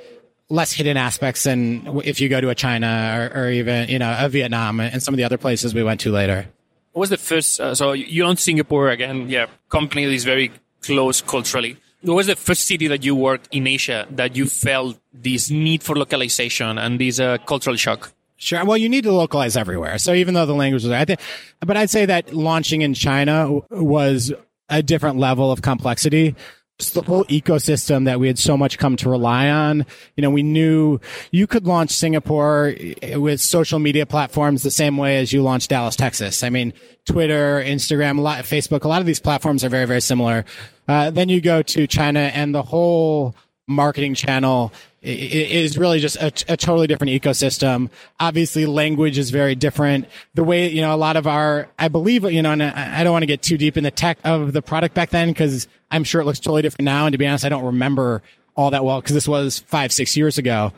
less 0.50 0.72
hidden 0.72 0.98
aspects 0.98 1.44
than 1.44 2.01
if 2.04 2.20
you 2.20 2.30
go 2.30 2.42
to 2.42 2.50
a 2.50 2.56
China 2.56 3.32
or, 3.36 3.44
or 3.44 3.50
even, 3.51 3.89
you 3.89 4.00
know, 4.00 4.16
a 4.20 4.27
Vietnam 4.27 4.80
and 4.80 5.04
some 5.04 5.13
of 5.13 5.18
the 5.18 5.24
other 5.24 5.38
places 5.38 5.74
we 5.74 5.84
went 5.84 6.00
to 6.01 6.12
later. 6.12 6.48
What 6.94 7.01
was 7.01 7.10
the 7.12 7.18
first, 7.18 7.60
uh, 7.60 7.75
so 7.75 7.92
you 7.92 8.24
own 8.24 8.38
Singapore 8.38 8.89
again, 8.89 9.30
yeah, 9.30 9.48
company 9.70 10.04
is 10.04 10.24
very 10.24 10.51
close 10.82 11.22
culturally 11.22 11.77
what 12.01 12.16
was 12.16 12.27
the 12.27 12.36
first 12.36 12.66
city 12.66 12.88
that 12.88 13.04
you 13.04 13.16
worked 13.16 13.48
in 13.51 13.68
Asia 13.68 14.08
that 14.12 14.36
you 14.36 14.46
felt 14.46 15.00
this 15.13 15.50
need 15.50 15.84
for 15.84 15.96
localization 15.96 16.77
and 16.77 17.00
this 17.00 17.20
uh, 17.20 17.38
cultural 17.39 17.75
shock? 17.75 18.12
Sure. 18.38 18.63
Well, 18.63 18.77
you 18.77 18.88
need 18.88 19.04
to 19.04 19.12
localize 19.12 19.58
everywhere. 19.58 19.98
So 19.98 20.13
even 20.13 20.36
though 20.36 20.46
the 20.46 20.54
language 20.54 20.84
was, 20.84 20.92
I 20.92 21.06
think, 21.06 21.20
but 21.60 21.75
I'd 21.75 21.89
say 21.89 22.06
that 22.06 22.34
launching 22.34 22.82
in 22.84 22.94
China 22.94 23.62
was 23.72 24.32
a 24.70 24.84
different 24.84 25.18
level 25.18 25.51
of 25.51 25.62
complexity. 25.63 26.36
The 26.79 27.01
whole 27.01 27.25
ecosystem 27.25 28.05
that 28.05 28.19
we 28.19 28.27
had 28.27 28.38
so 28.38 28.55
much 28.55 28.77
come 28.77 28.98
to 28.98 29.10
rely 29.10 29.50
on. 29.50 29.84
You 30.15 30.22
know, 30.22 30.29
we 30.29 30.43
knew 30.43 31.00
you 31.31 31.48
could 31.48 31.65
launch 31.65 31.89
Singapore 31.89 32.75
with 33.15 33.41
social 33.41 33.79
media 33.79 34.05
platforms 34.05 34.62
the 34.62 34.69
same 34.69 34.96
way 34.96 35.17
as 35.17 35.34
you 35.34 35.41
launched 35.41 35.72
Dallas, 35.72 35.96
Texas. 35.96 36.43
I 36.43 36.51
mean, 36.51 36.74
Twitter, 37.05 37.63
Instagram, 37.65 38.19
a 38.19 38.22
lot, 38.22 38.43
Facebook, 38.43 38.84
a 38.84 38.88
lot 38.88 39.00
of 39.01 39.07
these 39.07 39.19
platforms 39.19 39.63
are 39.63 39.69
very, 39.69 39.86
very 39.86 40.01
similar. 40.01 40.46
Uh, 40.88 41.10
then 41.10 41.29
you 41.29 41.41
go 41.41 41.63
to 41.63 41.88
China 41.88 42.19
and 42.19 42.53
the 42.53 42.62
whole 42.62 43.34
marketing 43.67 44.13
channel 44.13 44.72
is 45.07 45.77
really 45.77 45.99
just 45.99 46.17
a, 46.17 46.27
a, 46.47 46.57
totally 46.57 46.87
different 46.87 47.11
ecosystem. 47.11 47.89
Obviously, 48.19 48.65
language 48.65 49.17
is 49.17 49.29
very 49.29 49.55
different. 49.55 50.07
The 50.33 50.43
way, 50.43 50.69
you 50.69 50.81
know, 50.81 50.93
a 50.93 50.97
lot 50.97 51.15
of 51.15 51.27
our, 51.27 51.69
I 51.79 51.87
believe, 51.87 52.23
you 52.25 52.41
know, 52.41 52.51
and 52.51 52.61
I 52.61 53.03
don't 53.03 53.13
want 53.13 53.23
to 53.23 53.27
get 53.27 53.41
too 53.41 53.57
deep 53.57 53.77
in 53.77 53.83
the 53.83 53.91
tech 53.91 54.17
of 54.23 54.53
the 54.53 54.61
product 54.61 54.93
back 54.93 55.09
then 55.11 55.29
because 55.29 55.67
I'm 55.91 56.03
sure 56.03 56.21
it 56.21 56.25
looks 56.25 56.39
totally 56.39 56.61
different 56.61 56.85
now. 56.85 57.05
And 57.05 57.13
to 57.13 57.17
be 57.17 57.25
honest, 57.25 57.45
I 57.45 57.49
don't 57.49 57.65
remember 57.65 58.21
all 58.55 58.71
that 58.71 58.83
well 58.83 58.99
because 58.99 59.13
this 59.13 59.27
was 59.27 59.59
five, 59.59 59.91
six 59.91 60.17
years 60.17 60.37
ago. 60.37 60.73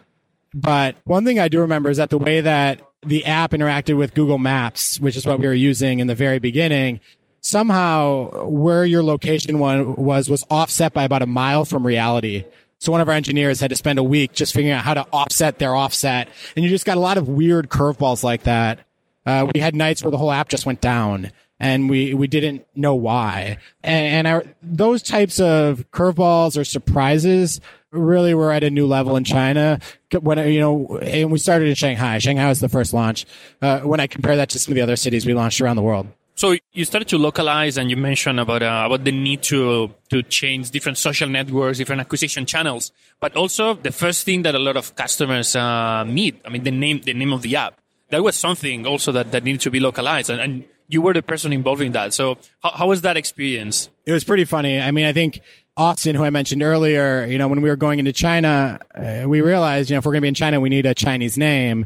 But 0.53 0.95
one 1.05 1.25
thing 1.25 1.39
I 1.39 1.47
do 1.47 1.61
remember 1.61 1.89
is 1.89 1.97
that 1.97 2.09
the 2.09 2.17
way 2.17 2.41
that 2.41 2.81
the 3.01 3.25
app 3.25 3.51
interacted 3.51 3.97
with 3.97 4.13
Google 4.13 4.37
Maps, 4.37 4.99
which 4.99 5.15
is 5.15 5.25
what 5.25 5.39
we 5.39 5.47
were 5.47 5.53
using 5.53 5.99
in 5.99 6.07
the 6.07 6.15
very 6.15 6.39
beginning, 6.39 6.99
somehow 7.41 8.47
where 8.47 8.85
your 8.85 9.03
location 9.03 9.59
one 9.59 9.95
was 9.95 10.29
was 10.29 10.43
offset 10.49 10.93
by 10.93 11.03
about 11.03 11.21
a 11.21 11.27
mile 11.27 11.65
from 11.65 11.85
reality. 11.85 12.45
So 12.79 12.91
one 12.91 13.01
of 13.01 13.09
our 13.09 13.13
engineers 13.13 13.59
had 13.59 13.69
to 13.69 13.75
spend 13.75 13.99
a 13.99 14.03
week 14.03 14.31
just 14.33 14.53
figuring 14.53 14.73
out 14.73 14.83
how 14.83 14.93
to 14.93 15.05
offset 15.11 15.59
their 15.59 15.75
offset. 15.75 16.29
And 16.55 16.63
you 16.63 16.69
just 16.69 16.85
got 16.85 16.97
a 16.97 17.01
lot 17.01 17.17
of 17.17 17.27
weird 17.27 17.69
curveballs 17.69 18.23
like 18.23 18.43
that. 18.43 18.79
Uh, 19.25 19.47
we 19.53 19.59
had 19.59 19.75
nights 19.75 20.01
where 20.01 20.11
the 20.11 20.17
whole 20.17 20.31
app 20.31 20.47
just 20.49 20.65
went 20.65 20.79
down 20.79 21.31
and 21.59 21.89
we, 21.89 22.13
we 22.13 22.27
didn't 22.27 22.65
know 22.73 22.95
why. 22.95 23.57
And, 23.83 24.27
and 24.27 24.27
our, 24.27 24.43
those 24.61 25.03
types 25.03 25.41
of 25.41 25.83
curveballs 25.91 26.57
or 26.57 26.63
surprises 26.63 27.59
really 27.91 28.33
were 28.33 28.51
at 28.51 28.63
a 28.63 28.69
new 28.69 28.87
level 28.87 29.17
in 29.17 29.25
China. 29.25 29.79
When, 30.17 30.37
you 30.49 30.61
know, 30.61 30.99
and 30.99 31.31
we 31.31 31.37
started 31.37 31.67
in 31.67 31.75
Shanghai. 31.75 32.17
Shanghai 32.19 32.47
was 32.47 32.61
the 32.61 32.69
first 32.69 32.93
launch. 32.93 33.25
Uh, 33.61 33.81
when 33.81 33.99
I 33.99 34.07
compare 34.07 34.37
that 34.37 34.49
to 34.49 34.59
some 34.59 34.71
of 34.71 34.75
the 34.75 34.81
other 34.81 34.95
cities 34.95 35.25
we 35.25 35.33
launched 35.33 35.59
around 35.59 35.75
the 35.75 35.81
world. 35.81 36.07
So 36.39 36.55
you 36.71 36.85
started 36.85 37.09
to 37.09 37.17
localize, 37.17 37.77
and 37.77 37.89
you 37.89 37.97
mentioned 37.97 38.39
about 38.39 38.63
uh, 38.63 38.83
about 38.85 39.03
the 39.03 39.11
need 39.11 39.43
to 39.51 39.93
to 40.07 40.23
change 40.23 40.71
different 40.71 40.97
social 40.97 41.27
networks, 41.27 41.79
different 41.79 41.99
acquisition 41.99 42.45
channels, 42.45 42.93
but 43.19 43.35
also 43.35 43.73
the 43.73 43.91
first 43.91 44.23
thing 44.23 44.43
that 44.43 44.55
a 44.55 44.57
lot 44.57 44.77
of 44.77 44.95
customers 44.95 45.53
uh, 45.53 46.05
need. 46.05 46.39
I 46.45 46.49
mean, 46.49 46.63
the 46.63 46.71
name 46.71 47.01
the 47.01 47.13
name 47.13 47.33
of 47.33 47.41
the 47.41 47.57
app. 47.57 47.77
That 48.11 48.23
was 48.23 48.37
something 48.37 48.87
also 48.87 49.11
that 49.11 49.33
that 49.33 49.43
needed 49.43 49.59
to 49.67 49.69
be 49.69 49.81
localized, 49.81 50.29
and, 50.29 50.39
and 50.39 50.63
you 50.87 51.01
were 51.01 51.13
the 51.13 51.21
person 51.21 51.51
involved 51.51 51.81
in 51.81 51.91
that. 51.91 52.13
So 52.13 52.37
how, 52.63 52.71
how 52.71 52.87
was 52.87 53.01
that 53.01 53.17
experience? 53.17 53.89
It 54.05 54.13
was 54.13 54.23
pretty 54.23 54.45
funny. 54.45 54.79
I 54.79 54.91
mean, 54.91 55.07
I 55.07 55.11
think 55.11 55.41
Austin, 55.75 56.15
who 56.15 56.23
I 56.23 56.29
mentioned 56.29 56.63
earlier, 56.63 57.25
you 57.25 57.37
know, 57.37 57.49
when 57.49 57.59
we 57.59 57.67
were 57.67 57.75
going 57.75 57.99
into 57.99 58.13
China, 58.13 58.79
uh, 58.95 59.27
we 59.27 59.41
realized, 59.41 59.89
you 59.89 59.95
know, 59.95 59.99
if 59.99 60.05
we're 60.05 60.13
going 60.13 60.21
to 60.21 60.27
be 60.27 60.29
in 60.29 60.35
China, 60.35 60.61
we 60.61 60.69
need 60.69 60.85
a 60.85 60.95
Chinese 60.95 61.37
name 61.37 61.85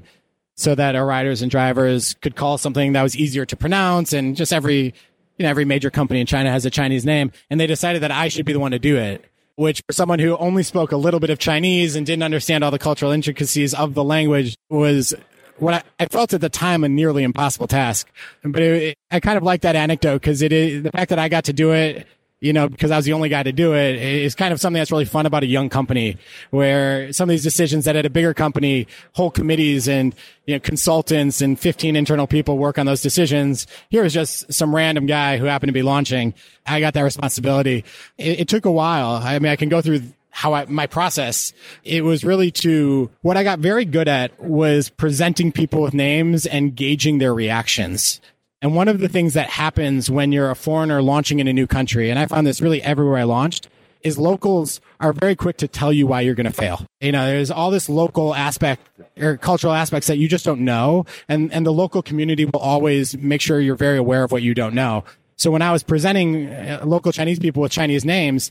so 0.55 0.75
that 0.75 0.95
our 0.95 1.05
riders 1.05 1.41
and 1.41 1.49
drivers 1.49 2.15
could 2.21 2.35
call 2.35 2.57
something 2.57 2.93
that 2.93 3.03
was 3.03 3.15
easier 3.15 3.45
to 3.45 3.55
pronounce 3.55 4.13
and 4.13 4.35
just 4.35 4.53
every 4.53 4.93
you 5.37 5.43
know 5.43 5.49
every 5.49 5.65
major 5.65 5.89
company 5.89 6.19
in 6.19 6.27
China 6.27 6.51
has 6.51 6.65
a 6.65 6.69
Chinese 6.69 7.05
name 7.05 7.31
and 7.49 7.59
they 7.59 7.67
decided 7.67 8.01
that 8.03 8.11
I 8.11 8.27
should 8.27 8.45
be 8.45 8.53
the 8.53 8.59
one 8.59 8.71
to 8.71 8.79
do 8.79 8.97
it 8.97 9.25
which 9.55 9.83
for 9.87 9.93
someone 9.93 10.19
who 10.19 10.35
only 10.37 10.63
spoke 10.63 10.91
a 10.91 10.97
little 10.97 11.19
bit 11.19 11.29
of 11.29 11.39
Chinese 11.39 11.95
and 11.95 12.05
didn't 12.05 12.23
understand 12.23 12.63
all 12.63 12.71
the 12.71 12.79
cultural 12.79 13.11
intricacies 13.11 13.73
of 13.73 13.93
the 13.93 14.03
language 14.03 14.57
was 14.69 15.13
what 15.57 15.73
I, 15.75 15.83
I 15.99 16.05
felt 16.07 16.33
at 16.33 16.41
the 16.41 16.49
time 16.49 16.83
a 16.83 16.89
nearly 16.89 17.23
impossible 17.23 17.67
task. 17.67 18.07
But 18.43 18.61
it, 18.61 18.97
I 19.11 19.19
kind 19.19 19.37
of 19.37 19.43
like 19.43 19.61
that 19.61 19.75
anecdote 19.75 20.21
because 20.21 20.41
it 20.41 20.51
is 20.51 20.83
the 20.83 20.91
fact 20.91 21.09
that 21.09 21.19
I 21.19 21.29
got 21.29 21.45
to 21.45 21.53
do 21.53 21.71
it 21.71 22.07
you 22.43 22.51
know, 22.51 22.67
because 22.67 22.91
I 22.91 22.97
was 22.97 23.05
the 23.05 23.13
only 23.13 23.29
guy 23.29 23.41
to 23.41 23.53
do 23.53 23.73
it, 23.73 23.95
is 23.95 24.35
kind 24.35 24.51
of 24.51 24.59
something 24.59 24.77
that's 24.77 24.91
really 24.91 25.05
fun 25.05 25.25
about 25.25 25.43
a 25.43 25.45
young 25.45 25.69
company 25.69 26.17
where 26.49 27.13
some 27.13 27.29
of 27.29 27.31
these 27.31 27.41
decisions 27.41 27.85
that 27.85 27.95
at 27.95 28.05
a 28.05 28.09
bigger 28.09 28.33
company, 28.33 28.85
whole 29.13 29.31
committees 29.31 29.87
and, 29.87 30.13
you 30.45 30.55
know, 30.55 30.59
consultants 30.59 31.39
and 31.39 31.57
15 31.57 31.95
internal 31.95 32.27
people 32.27 32.57
work 32.57 32.77
on 32.77 32.85
those 32.85 33.01
decisions. 33.01 33.65
Here 33.89 34.03
was 34.03 34.11
just 34.11 34.51
some 34.53 34.75
random 34.75 35.05
guy 35.05 35.37
who 35.37 35.45
happened 35.45 35.69
to 35.69 35.73
be 35.73 35.83
launching. 35.83 36.33
I 36.67 36.81
got 36.81 36.93
that 36.95 37.03
responsibility. 37.03 37.85
It, 38.17 38.41
it 38.41 38.47
took 38.49 38.65
a 38.65 38.71
while. 38.71 39.21
I 39.23 39.39
mean, 39.39 39.49
I 39.49 39.55
can 39.55 39.69
go 39.69 39.81
through 39.81 40.01
how 40.29 40.53
I, 40.53 40.65
my 40.65 40.87
process, 40.87 41.53
it 41.85 42.03
was 42.03 42.25
really 42.25 42.51
to, 42.51 43.09
what 43.21 43.37
I 43.37 43.43
got 43.43 43.59
very 43.59 43.85
good 43.85 44.09
at 44.09 44.37
was 44.43 44.89
presenting 44.89 45.53
people 45.53 45.81
with 45.81 45.93
names 45.93 46.45
and 46.45 46.75
gauging 46.75 47.19
their 47.19 47.33
reactions. 47.33 48.19
And 48.63 48.73
one 48.73 48.87
of 48.87 48.99
the 48.99 49.09
things 49.09 49.33
that 49.33 49.49
happens 49.49 50.09
when 50.09 50.31
you're 50.31 50.49
a 50.49 50.55
foreigner 50.55 51.01
launching 51.01 51.39
in 51.39 51.49
a 51.49 51.53
new 51.53 51.67
country, 51.67 52.09
and 52.09 52.17
I 52.17 52.27
found 52.27 52.47
this 52.47 52.61
really 52.61 52.81
everywhere 52.81 53.17
I 53.17 53.23
launched, 53.23 53.67
is 54.03 54.17
locals 54.17 54.79
are 55.01 55.11
very 55.11 55.35
quick 55.35 55.57
to 55.57 55.67
tell 55.67 55.91
you 55.91 56.07
why 56.07 56.21
you're 56.21 56.33
going 56.33 56.45
to 56.45 56.53
fail. 56.53 56.85
You 57.01 57.11
know, 57.11 57.25
there's 57.25 57.51
all 57.51 57.71
this 57.71 57.89
local 57.89 58.33
aspect 58.33 58.87
or 59.17 59.35
cultural 59.35 59.73
aspects 59.73 60.07
that 60.07 60.17
you 60.17 60.29
just 60.29 60.45
don't 60.45 60.61
know. 60.61 61.05
And, 61.27 61.51
and 61.51 61.65
the 61.65 61.73
local 61.73 62.01
community 62.01 62.45
will 62.45 62.61
always 62.61 63.17
make 63.17 63.41
sure 63.41 63.59
you're 63.59 63.75
very 63.75 63.97
aware 63.97 64.23
of 64.23 64.31
what 64.31 64.43
you 64.43 64.53
don't 64.53 64.73
know. 64.73 65.03
So 65.35 65.51
when 65.51 65.61
I 65.61 65.73
was 65.73 65.83
presenting 65.83 66.47
uh, 66.47 66.83
local 66.85 67.11
Chinese 67.11 67.39
people 67.39 67.61
with 67.61 67.73
Chinese 67.73 68.05
names, 68.05 68.49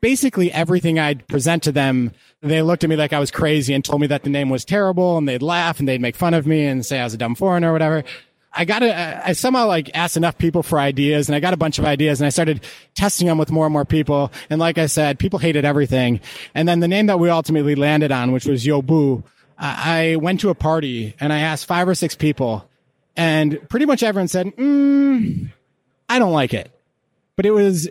basically 0.00 0.50
everything 0.52 0.98
I'd 0.98 1.28
present 1.28 1.62
to 1.64 1.72
them, 1.72 2.12
they 2.40 2.62
looked 2.62 2.82
at 2.82 2.88
me 2.88 2.96
like 2.96 3.12
I 3.12 3.18
was 3.18 3.30
crazy 3.30 3.74
and 3.74 3.84
told 3.84 4.00
me 4.00 4.06
that 4.06 4.22
the 4.22 4.30
name 4.30 4.48
was 4.48 4.64
terrible 4.64 5.18
and 5.18 5.28
they'd 5.28 5.42
laugh 5.42 5.80
and 5.80 5.86
they'd 5.86 6.00
make 6.00 6.16
fun 6.16 6.32
of 6.32 6.46
me 6.46 6.64
and 6.64 6.86
say 6.86 6.98
I 6.98 7.04
was 7.04 7.12
a 7.12 7.18
dumb 7.18 7.34
foreigner 7.34 7.68
or 7.68 7.72
whatever. 7.72 8.04
I 8.52 8.64
got 8.64 8.80
to, 8.80 9.28
I 9.28 9.32
somehow 9.32 9.66
like 9.66 9.90
asked 9.94 10.16
enough 10.16 10.36
people 10.36 10.62
for 10.62 10.78
ideas 10.78 11.28
and 11.28 11.36
I 11.36 11.40
got 11.40 11.54
a 11.54 11.56
bunch 11.56 11.78
of 11.78 11.84
ideas 11.84 12.20
and 12.20 12.26
I 12.26 12.30
started 12.30 12.64
testing 12.94 13.28
them 13.28 13.38
with 13.38 13.52
more 13.52 13.66
and 13.66 13.72
more 13.72 13.84
people. 13.84 14.32
And 14.48 14.58
like 14.58 14.76
I 14.76 14.86
said, 14.86 15.18
people 15.18 15.38
hated 15.38 15.64
everything. 15.64 16.20
And 16.54 16.68
then 16.68 16.80
the 16.80 16.88
name 16.88 17.06
that 17.06 17.20
we 17.20 17.30
ultimately 17.30 17.76
landed 17.76 18.10
on, 18.10 18.32
which 18.32 18.46
was 18.46 18.64
Youbu, 18.64 19.22
I 19.56 20.16
went 20.16 20.40
to 20.40 20.50
a 20.50 20.54
party 20.54 21.14
and 21.20 21.32
I 21.32 21.40
asked 21.40 21.66
five 21.66 21.86
or 21.86 21.94
six 21.94 22.16
people 22.16 22.68
and 23.16 23.68
pretty 23.68 23.86
much 23.86 24.02
everyone 24.02 24.28
said, 24.28 24.46
mm, 24.56 25.52
I 26.08 26.18
don't 26.18 26.32
like 26.32 26.54
it. 26.54 26.70
But 27.36 27.46
it 27.46 27.52
was, 27.52 27.88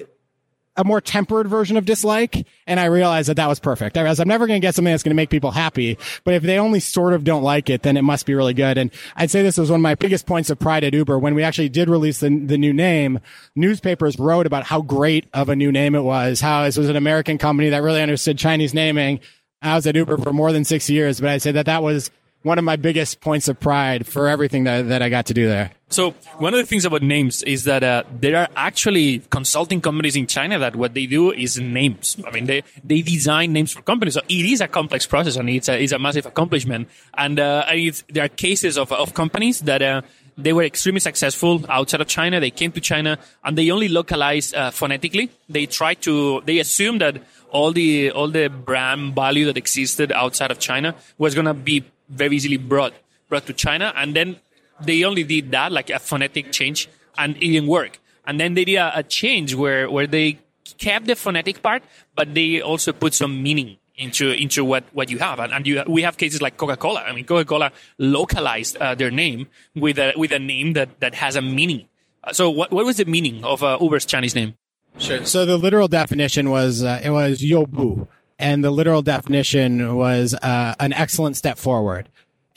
a 0.79 0.85
more 0.85 1.01
tempered 1.01 1.45
version 1.45 1.75
of 1.75 1.83
dislike. 1.83 2.47
And 2.65 2.79
I 2.79 2.85
realized 2.85 3.27
that 3.27 3.35
that 3.35 3.47
was 3.47 3.59
perfect. 3.59 3.97
I 3.97 4.01
realized 4.01 4.21
I'm 4.21 4.29
never 4.29 4.47
going 4.47 4.59
to 4.59 4.65
get 4.65 4.75
something 4.75 4.93
that's 4.93 5.03
going 5.03 5.11
to 5.11 5.15
make 5.15 5.29
people 5.29 5.51
happy. 5.51 5.97
But 6.23 6.35
if 6.35 6.43
they 6.43 6.57
only 6.57 6.79
sort 6.79 7.13
of 7.13 7.25
don't 7.25 7.43
like 7.43 7.69
it, 7.69 7.83
then 7.83 7.97
it 7.97 8.03
must 8.03 8.25
be 8.25 8.33
really 8.33 8.53
good. 8.53 8.77
And 8.77 8.89
I'd 9.17 9.29
say 9.29 9.43
this 9.43 9.57
was 9.57 9.69
one 9.69 9.81
of 9.81 9.83
my 9.83 9.95
biggest 9.95 10.25
points 10.25 10.49
of 10.49 10.57
pride 10.57 10.85
at 10.85 10.93
Uber. 10.93 11.19
When 11.19 11.35
we 11.35 11.43
actually 11.43 11.67
did 11.67 11.89
release 11.89 12.21
the, 12.21 12.29
the 12.29 12.57
new 12.57 12.71
name, 12.71 13.19
newspapers 13.57 14.17
wrote 14.17 14.47
about 14.47 14.63
how 14.63 14.81
great 14.81 15.27
of 15.33 15.49
a 15.49 15.55
new 15.55 15.69
name 15.69 15.95
it 15.95 16.03
was, 16.03 16.39
how 16.39 16.63
this 16.63 16.77
was 16.77 16.87
an 16.87 16.95
American 16.95 17.37
company 17.37 17.69
that 17.69 17.83
really 17.83 18.01
understood 18.01 18.37
Chinese 18.37 18.73
naming. 18.73 19.19
I 19.61 19.75
was 19.75 19.85
at 19.85 19.97
Uber 19.97 20.17
for 20.19 20.31
more 20.31 20.53
than 20.53 20.63
six 20.63 20.89
years, 20.89 21.19
but 21.19 21.29
I'd 21.29 21.41
say 21.41 21.51
that 21.51 21.65
that 21.65 21.83
was 21.83 22.09
one 22.43 22.57
of 22.57 22.63
my 22.63 22.77
biggest 22.77 23.19
points 23.19 23.47
of 23.47 23.59
pride 23.59 24.07
for 24.07 24.27
everything 24.27 24.63
that, 24.63 24.87
that 24.87 25.01
I 25.01 25.09
got 25.09 25.25
to 25.27 25.33
do 25.33 25.47
there. 25.47 25.71
So 25.89 26.11
one 26.37 26.53
of 26.53 26.59
the 26.59 26.65
things 26.65 26.85
about 26.85 27.01
names 27.01 27.43
is 27.43 27.63
that 27.65 27.83
uh, 27.83 28.03
there 28.11 28.37
are 28.37 28.47
actually 28.55 29.19
consulting 29.29 29.81
companies 29.81 30.15
in 30.15 30.27
China 30.27 30.59
that 30.59 30.75
what 30.75 30.93
they 30.93 31.05
do 31.05 31.31
is 31.31 31.59
names. 31.59 32.15
I 32.25 32.31
mean, 32.31 32.45
they, 32.45 32.63
they 32.83 33.01
design 33.01 33.53
names 33.53 33.73
for 33.73 33.81
companies. 33.81 34.13
So 34.13 34.21
it 34.29 34.45
is 34.45 34.61
a 34.61 34.67
complex 34.67 35.05
process 35.05 35.35
and 35.35 35.49
it's 35.49 35.67
a, 35.67 35.81
it's 35.81 35.91
a 35.91 35.99
massive 35.99 36.27
accomplishment. 36.27 36.87
And, 37.17 37.39
uh, 37.39 37.65
there 38.09 38.25
are 38.25 38.29
cases 38.29 38.77
of, 38.77 38.91
of 38.91 39.13
companies 39.13 39.61
that, 39.61 39.81
uh, 39.81 40.01
they 40.37 40.53
were 40.53 40.63
extremely 40.63 41.01
successful 41.01 41.65
outside 41.67 41.99
of 41.99 42.07
China. 42.07 42.39
They 42.39 42.51
came 42.51 42.71
to 42.71 42.79
China 42.79 43.19
and 43.43 43.57
they 43.57 43.69
only 43.71 43.89
localized 43.89 44.55
uh, 44.55 44.71
phonetically. 44.71 45.31
They 45.49 45.65
tried 45.65 46.01
to, 46.03 46.41
they 46.45 46.59
assumed 46.59 47.01
that 47.01 47.21
all 47.49 47.73
the, 47.73 48.11
all 48.11 48.29
the 48.29 48.47
brand 48.47 49.15
value 49.15 49.45
that 49.45 49.57
existed 49.57 50.13
outside 50.13 50.51
of 50.51 50.59
China 50.59 50.95
was 51.17 51.35
going 51.35 51.47
to 51.47 51.53
be 51.53 51.83
very 52.09 52.35
easily 52.35 52.57
brought, 52.57 52.93
brought 53.27 53.45
to 53.47 53.53
China. 53.53 53.93
And 53.95 54.15
then 54.15 54.37
they 54.81 55.03
only 55.03 55.23
did 55.23 55.51
that, 55.51 55.71
like 55.71 55.89
a 55.89 55.99
phonetic 55.99 56.51
change 56.51 56.89
and 57.17 57.35
it 57.37 57.39
didn't 57.39 57.67
work. 57.67 57.99
And 58.25 58.39
then 58.39 58.53
they 58.53 58.65
did 58.65 58.75
a, 58.75 58.99
a 58.99 59.03
change 59.03 59.55
where, 59.55 59.89
where 59.89 60.07
they 60.07 60.39
kept 60.77 61.07
the 61.07 61.15
phonetic 61.15 61.61
part, 61.61 61.83
but 62.15 62.33
they 62.33 62.61
also 62.61 62.93
put 62.93 63.13
some 63.13 63.41
meaning 63.41 63.77
into 63.99 64.31
into 64.31 64.63
what 64.63 64.85
what 64.93 65.09
you 65.09 65.19
have. 65.19 65.39
And, 65.39 65.51
and 65.53 65.67
you 65.67 65.83
we 65.85 66.01
have 66.03 66.17
cases 66.17 66.41
like 66.41 66.57
coca-cola. 66.57 67.01
I 67.01 67.13
mean 67.13 67.25
coca-cola 67.25 67.71
localized 67.97 68.77
uh, 68.77 68.95
their 68.95 69.11
name 69.11 69.47
with 69.75 69.99
a 69.99 70.13
with 70.15 70.31
a 70.31 70.39
name 70.39 70.73
that 70.73 70.99
that 71.01 71.15
has 71.15 71.35
a 71.35 71.41
meaning. 71.41 71.87
Uh, 72.23 72.31
so 72.33 72.49
what 72.49 72.71
what 72.71 72.85
was 72.85 72.97
the 72.97 73.05
meaning 73.05 73.43
of 73.43 73.61
uh, 73.61 73.77
uber's 73.81 74.05
chinese 74.05 74.35
name? 74.35 74.55
Sure. 74.97 75.23
So 75.25 75.45
the 75.45 75.57
literal 75.57 75.87
definition 75.87 76.49
was 76.49 76.83
uh, 76.83 77.01
it 77.03 77.11
was 77.11 77.41
Youbu 77.41 78.07
and 78.39 78.63
the 78.63 78.71
literal 78.71 79.01
definition 79.01 79.95
was 79.95 80.33
uh, 80.33 80.73
an 80.79 80.93
excellent 80.93 81.37
step 81.37 81.57
forward 81.57 82.09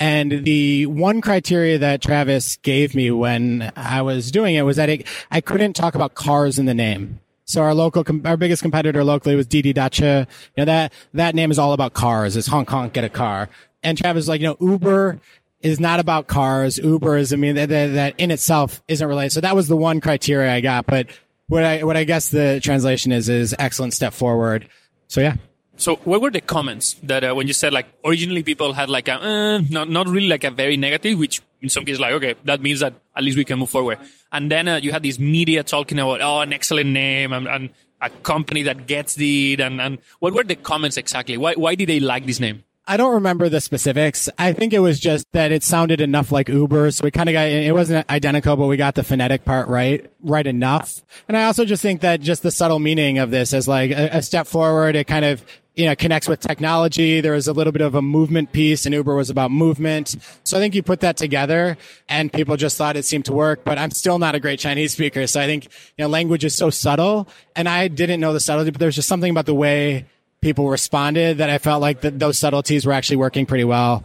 and 0.03 0.45
the 0.45 0.87
one 0.87 1.21
criteria 1.21 1.79
that 1.79 2.03
Travis 2.03 2.57
gave 2.57 2.93
me 2.93 3.13
when 3.13 3.71
I 3.77 4.03
was 4.03 4.33
doing 4.33 4.57
it 4.57 4.63
was 4.63 4.77
that 4.77 4.89
it, 4.89 5.07
I 5.31 5.41
couldn't 5.41 5.75
talk 5.75 5.95
about 5.95 6.17
cars 6.17 6.59
in 6.59 6.67
the 6.67 6.75
name. 6.75 7.21
So 7.45 7.63
our 7.63 7.73
local, 7.73 8.05
our 8.25 8.37
biggest 8.37 8.63
competitor 8.63 9.05
locally 9.05 9.37
was 9.37 9.47
Didi 9.47 9.73
Dache. 9.73 10.27
You 10.57 10.61
know, 10.61 10.65
that, 10.65 10.93
that 11.15 11.37
name 11.37 11.53
is 11.53 11.59
all 11.61 11.73
about 11.73 11.95
cars. 11.95 12.37
It's 12.37 12.49
Hong 12.49 12.67
Kong, 12.67 12.89
get 12.89 13.05
a 13.05 13.09
car. 13.09 13.49
And 13.85 13.97
Travis 13.97 14.25
is 14.25 14.29
like, 14.29 14.41
you 14.41 14.49
know, 14.49 14.57
Uber 14.61 15.21
is 15.61 15.79
not 15.79 16.01
about 16.01 16.27
cars. 16.27 16.79
Uber 16.79 17.19
is, 17.19 17.33
I 17.33 17.37
mean, 17.37 17.55
that, 17.55 17.69
that 17.69 18.15
in 18.19 18.33
itself 18.33 18.83
isn't 18.89 19.07
related. 19.07 19.31
So 19.31 19.41
that 19.41 19.55
was 19.55 19.69
the 19.69 19.77
one 19.77 20.01
criteria 20.01 20.53
I 20.53 20.63
got. 20.63 20.85
But 20.87 21.07
what 21.47 21.63
I, 21.63 21.85
what 21.85 21.97
I 21.97 22.03
guess 22.03 22.29
the 22.31 22.59
translation 22.61 23.13
is, 23.13 23.29
is 23.29 23.55
excellent 23.57 23.95
step 23.95 24.15
forward. 24.15 24.69
So 25.07 25.21
yeah. 25.21 25.37
So 25.77 25.97
what 26.05 26.21
were 26.21 26.31
the 26.31 26.41
comments 26.41 26.95
that 27.03 27.25
uh, 27.25 27.35
when 27.35 27.47
you 27.47 27.53
said 27.53 27.73
like 27.73 27.87
originally 28.05 28.43
people 28.43 28.73
had 28.73 28.89
like 28.89 29.09
a 29.09 29.15
uh, 29.15 29.59
not 29.71 29.89
not 29.89 30.07
really 30.07 30.29
like 30.29 30.45
a 30.45 30.51
very 30.51 30.77
negative, 30.77 31.19
which 31.19 31.41
in 31.61 31.69
some 31.69 31.85
cases 31.85 32.01
like 32.01 32.13
okay 32.13 32.35
that 32.45 32.61
means 32.61 32.81
that 32.81 32.95
at 33.17 33.25
least 33.25 33.37
we 33.37 33.45
can 33.45 33.59
move 33.59 33.71
forward. 33.71 33.99
And 34.31 34.51
then 34.51 34.69
uh, 34.69 34.77
you 34.77 34.93
had 34.93 35.03
these 35.03 35.19
media 35.19 35.63
talking 35.63 35.99
about 35.99 36.21
oh 36.21 36.41
an 36.41 36.53
excellent 36.53 36.91
name 36.91 37.33
and, 37.33 37.49
and 37.49 37.71
a 38.01 38.11
company 38.11 38.63
that 38.65 38.87
gets 38.87 39.17
it 39.19 39.61
and 39.61 39.81
and 39.81 39.99
what 40.19 40.35
were 40.35 40.45
the 40.45 40.57
comments 40.57 40.97
exactly? 40.97 41.37
Why 41.37 41.55
why 41.55 41.75
did 41.75 41.89
they 41.89 42.01
like 42.01 42.27
this 42.27 42.39
name? 42.39 42.65
I 42.85 42.97
don't 42.97 43.15
remember 43.15 43.49
the 43.49 43.61
specifics. 43.61 44.29
I 44.39 44.53
think 44.53 44.73
it 44.73 44.81
was 44.81 44.99
just 44.99 45.31
that 45.33 45.53
it 45.53 45.63
sounded 45.63 46.01
enough 46.01 46.33
like 46.33 46.49
Uber. 46.49 46.91
So 46.91 47.05
we 47.05 47.13
kind 47.13 47.29
of 47.29 47.33
got, 47.33 47.47
it 47.47 47.73
wasn't 47.73 48.11
identical, 48.11 48.57
but 48.57 48.67
we 48.67 48.77
got 48.77 48.97
the 48.97 49.05
phonetic 49.05 49.45
part 49.45 49.69
right, 49.69 50.11
right 50.21 50.47
enough. 50.47 51.01
And 51.29 51.37
I 51.37 51.45
also 51.45 51.65
just 51.65 51.81
think 51.81 52.01
that 52.01 52.21
just 52.21 52.43
the 52.43 52.51
subtle 52.51 52.81
meaning 52.81 53.19
of 53.19 53.31
this 53.31 53.53
is 53.53 53.69
like 53.69 53.93
a, 53.93 54.17
a 54.17 54.23
step 54.23 54.49
forward. 54.49 54.97
It 54.97 55.07
kind 55.07 55.25
of 55.25 55.45
you 55.75 55.87
know, 55.87 55.97
connects 55.97 56.29
with 56.29 56.41
technology. 56.41 57.21
There 57.21 57.33
was 57.33 57.49
a 57.49 57.53
little 57.53 57.73
bit 57.73 57.83
of 57.83 57.95
a 57.95 58.03
movement 58.03 58.53
piece 58.53 58.85
and 58.85 58.95
Uber 58.95 59.15
was 59.15 59.31
about 59.31 59.51
movement. 59.51 60.17
So 60.45 60.57
I 60.57 60.61
think 60.61 60.75
you 60.75 60.83
put 60.83 61.01
that 61.01 61.17
together 61.17 61.79
and 62.09 62.33
people 62.33 62.57
just 62.57 62.77
thought 62.77 62.97
it 62.97 63.05
seemed 63.05 63.25
to 63.27 63.33
work, 63.33 63.65
but 63.65 63.79
I'm 63.79 63.91
still 63.91 64.19
not 64.19 64.35
a 64.35 64.41
great 64.41 64.59
Chinese 64.59 64.93
speaker. 64.93 65.27
So 65.27 65.41
I 65.41 65.47
think, 65.47 65.65
you 65.65 66.05
know, 66.05 66.09
language 66.09 66.45
is 66.45 66.55
so 66.55 66.71
subtle 66.71 67.29
and 67.57 67.69
I 67.69 67.89
didn't 67.89 68.21
know 68.21 68.33
the 68.33 68.41
subtlety, 68.41 68.71
but 68.71 68.81
there's 68.81 68.97
just 68.97 69.09
something 69.09 69.31
about 69.31 69.47
the 69.47 69.55
way 69.55 70.07
people 70.43 70.69
responded 70.69 71.39
that 71.39 71.49
I 71.49 71.59
felt 71.59 71.81
like 71.81 72.03
that 72.03 72.19
those 72.19 72.39
subtleties 72.39 72.85
were 72.85 72.93
actually 72.93 73.17
working 73.17 73.47
pretty 73.47 73.65
well. 73.65 74.05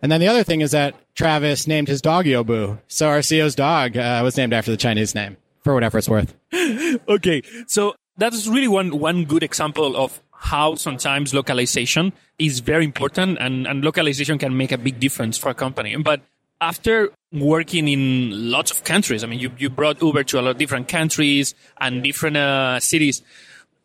And 0.00 0.12
then 0.12 0.20
the 0.20 0.28
other 0.28 0.44
thing 0.44 0.60
is 0.60 0.70
that 0.70 0.94
Travis 1.16 1.66
named 1.66 1.88
his 1.88 2.00
dog 2.00 2.26
Youbu. 2.26 2.78
So 2.86 3.08
our 3.08 3.18
CEO's 3.18 3.56
dog 3.56 3.96
uh, 3.96 4.20
was 4.22 4.36
named 4.36 4.52
after 4.52 4.70
the 4.70 4.76
Chinese 4.76 5.14
name 5.14 5.36
for 5.64 5.74
whatever 5.74 5.98
it's 5.98 6.08
worth. 6.08 6.36
okay. 7.08 7.42
So 7.66 7.96
that's 8.16 8.46
really 8.46 8.68
one, 8.68 8.98
one 8.98 9.24
good 9.24 9.42
example 9.42 9.96
of 9.96 10.22
how 10.38 10.76
sometimes 10.76 11.34
localization 11.34 12.12
is 12.38 12.60
very 12.60 12.84
important 12.84 13.38
and, 13.40 13.66
and 13.66 13.84
localization 13.84 14.38
can 14.38 14.56
make 14.56 14.70
a 14.70 14.78
big 14.78 15.00
difference 15.00 15.36
for 15.36 15.50
a 15.50 15.54
company. 15.54 15.96
But 15.96 16.20
after 16.60 17.10
working 17.32 17.88
in 17.88 18.50
lots 18.50 18.70
of 18.70 18.84
countries, 18.84 19.24
I 19.24 19.26
mean, 19.26 19.40
you, 19.40 19.50
you 19.58 19.68
brought 19.68 20.00
Uber 20.00 20.24
to 20.24 20.40
a 20.40 20.42
lot 20.42 20.50
of 20.52 20.58
different 20.58 20.88
countries 20.88 21.54
and 21.80 22.02
different 22.02 22.36
uh, 22.36 22.78
cities. 22.78 23.22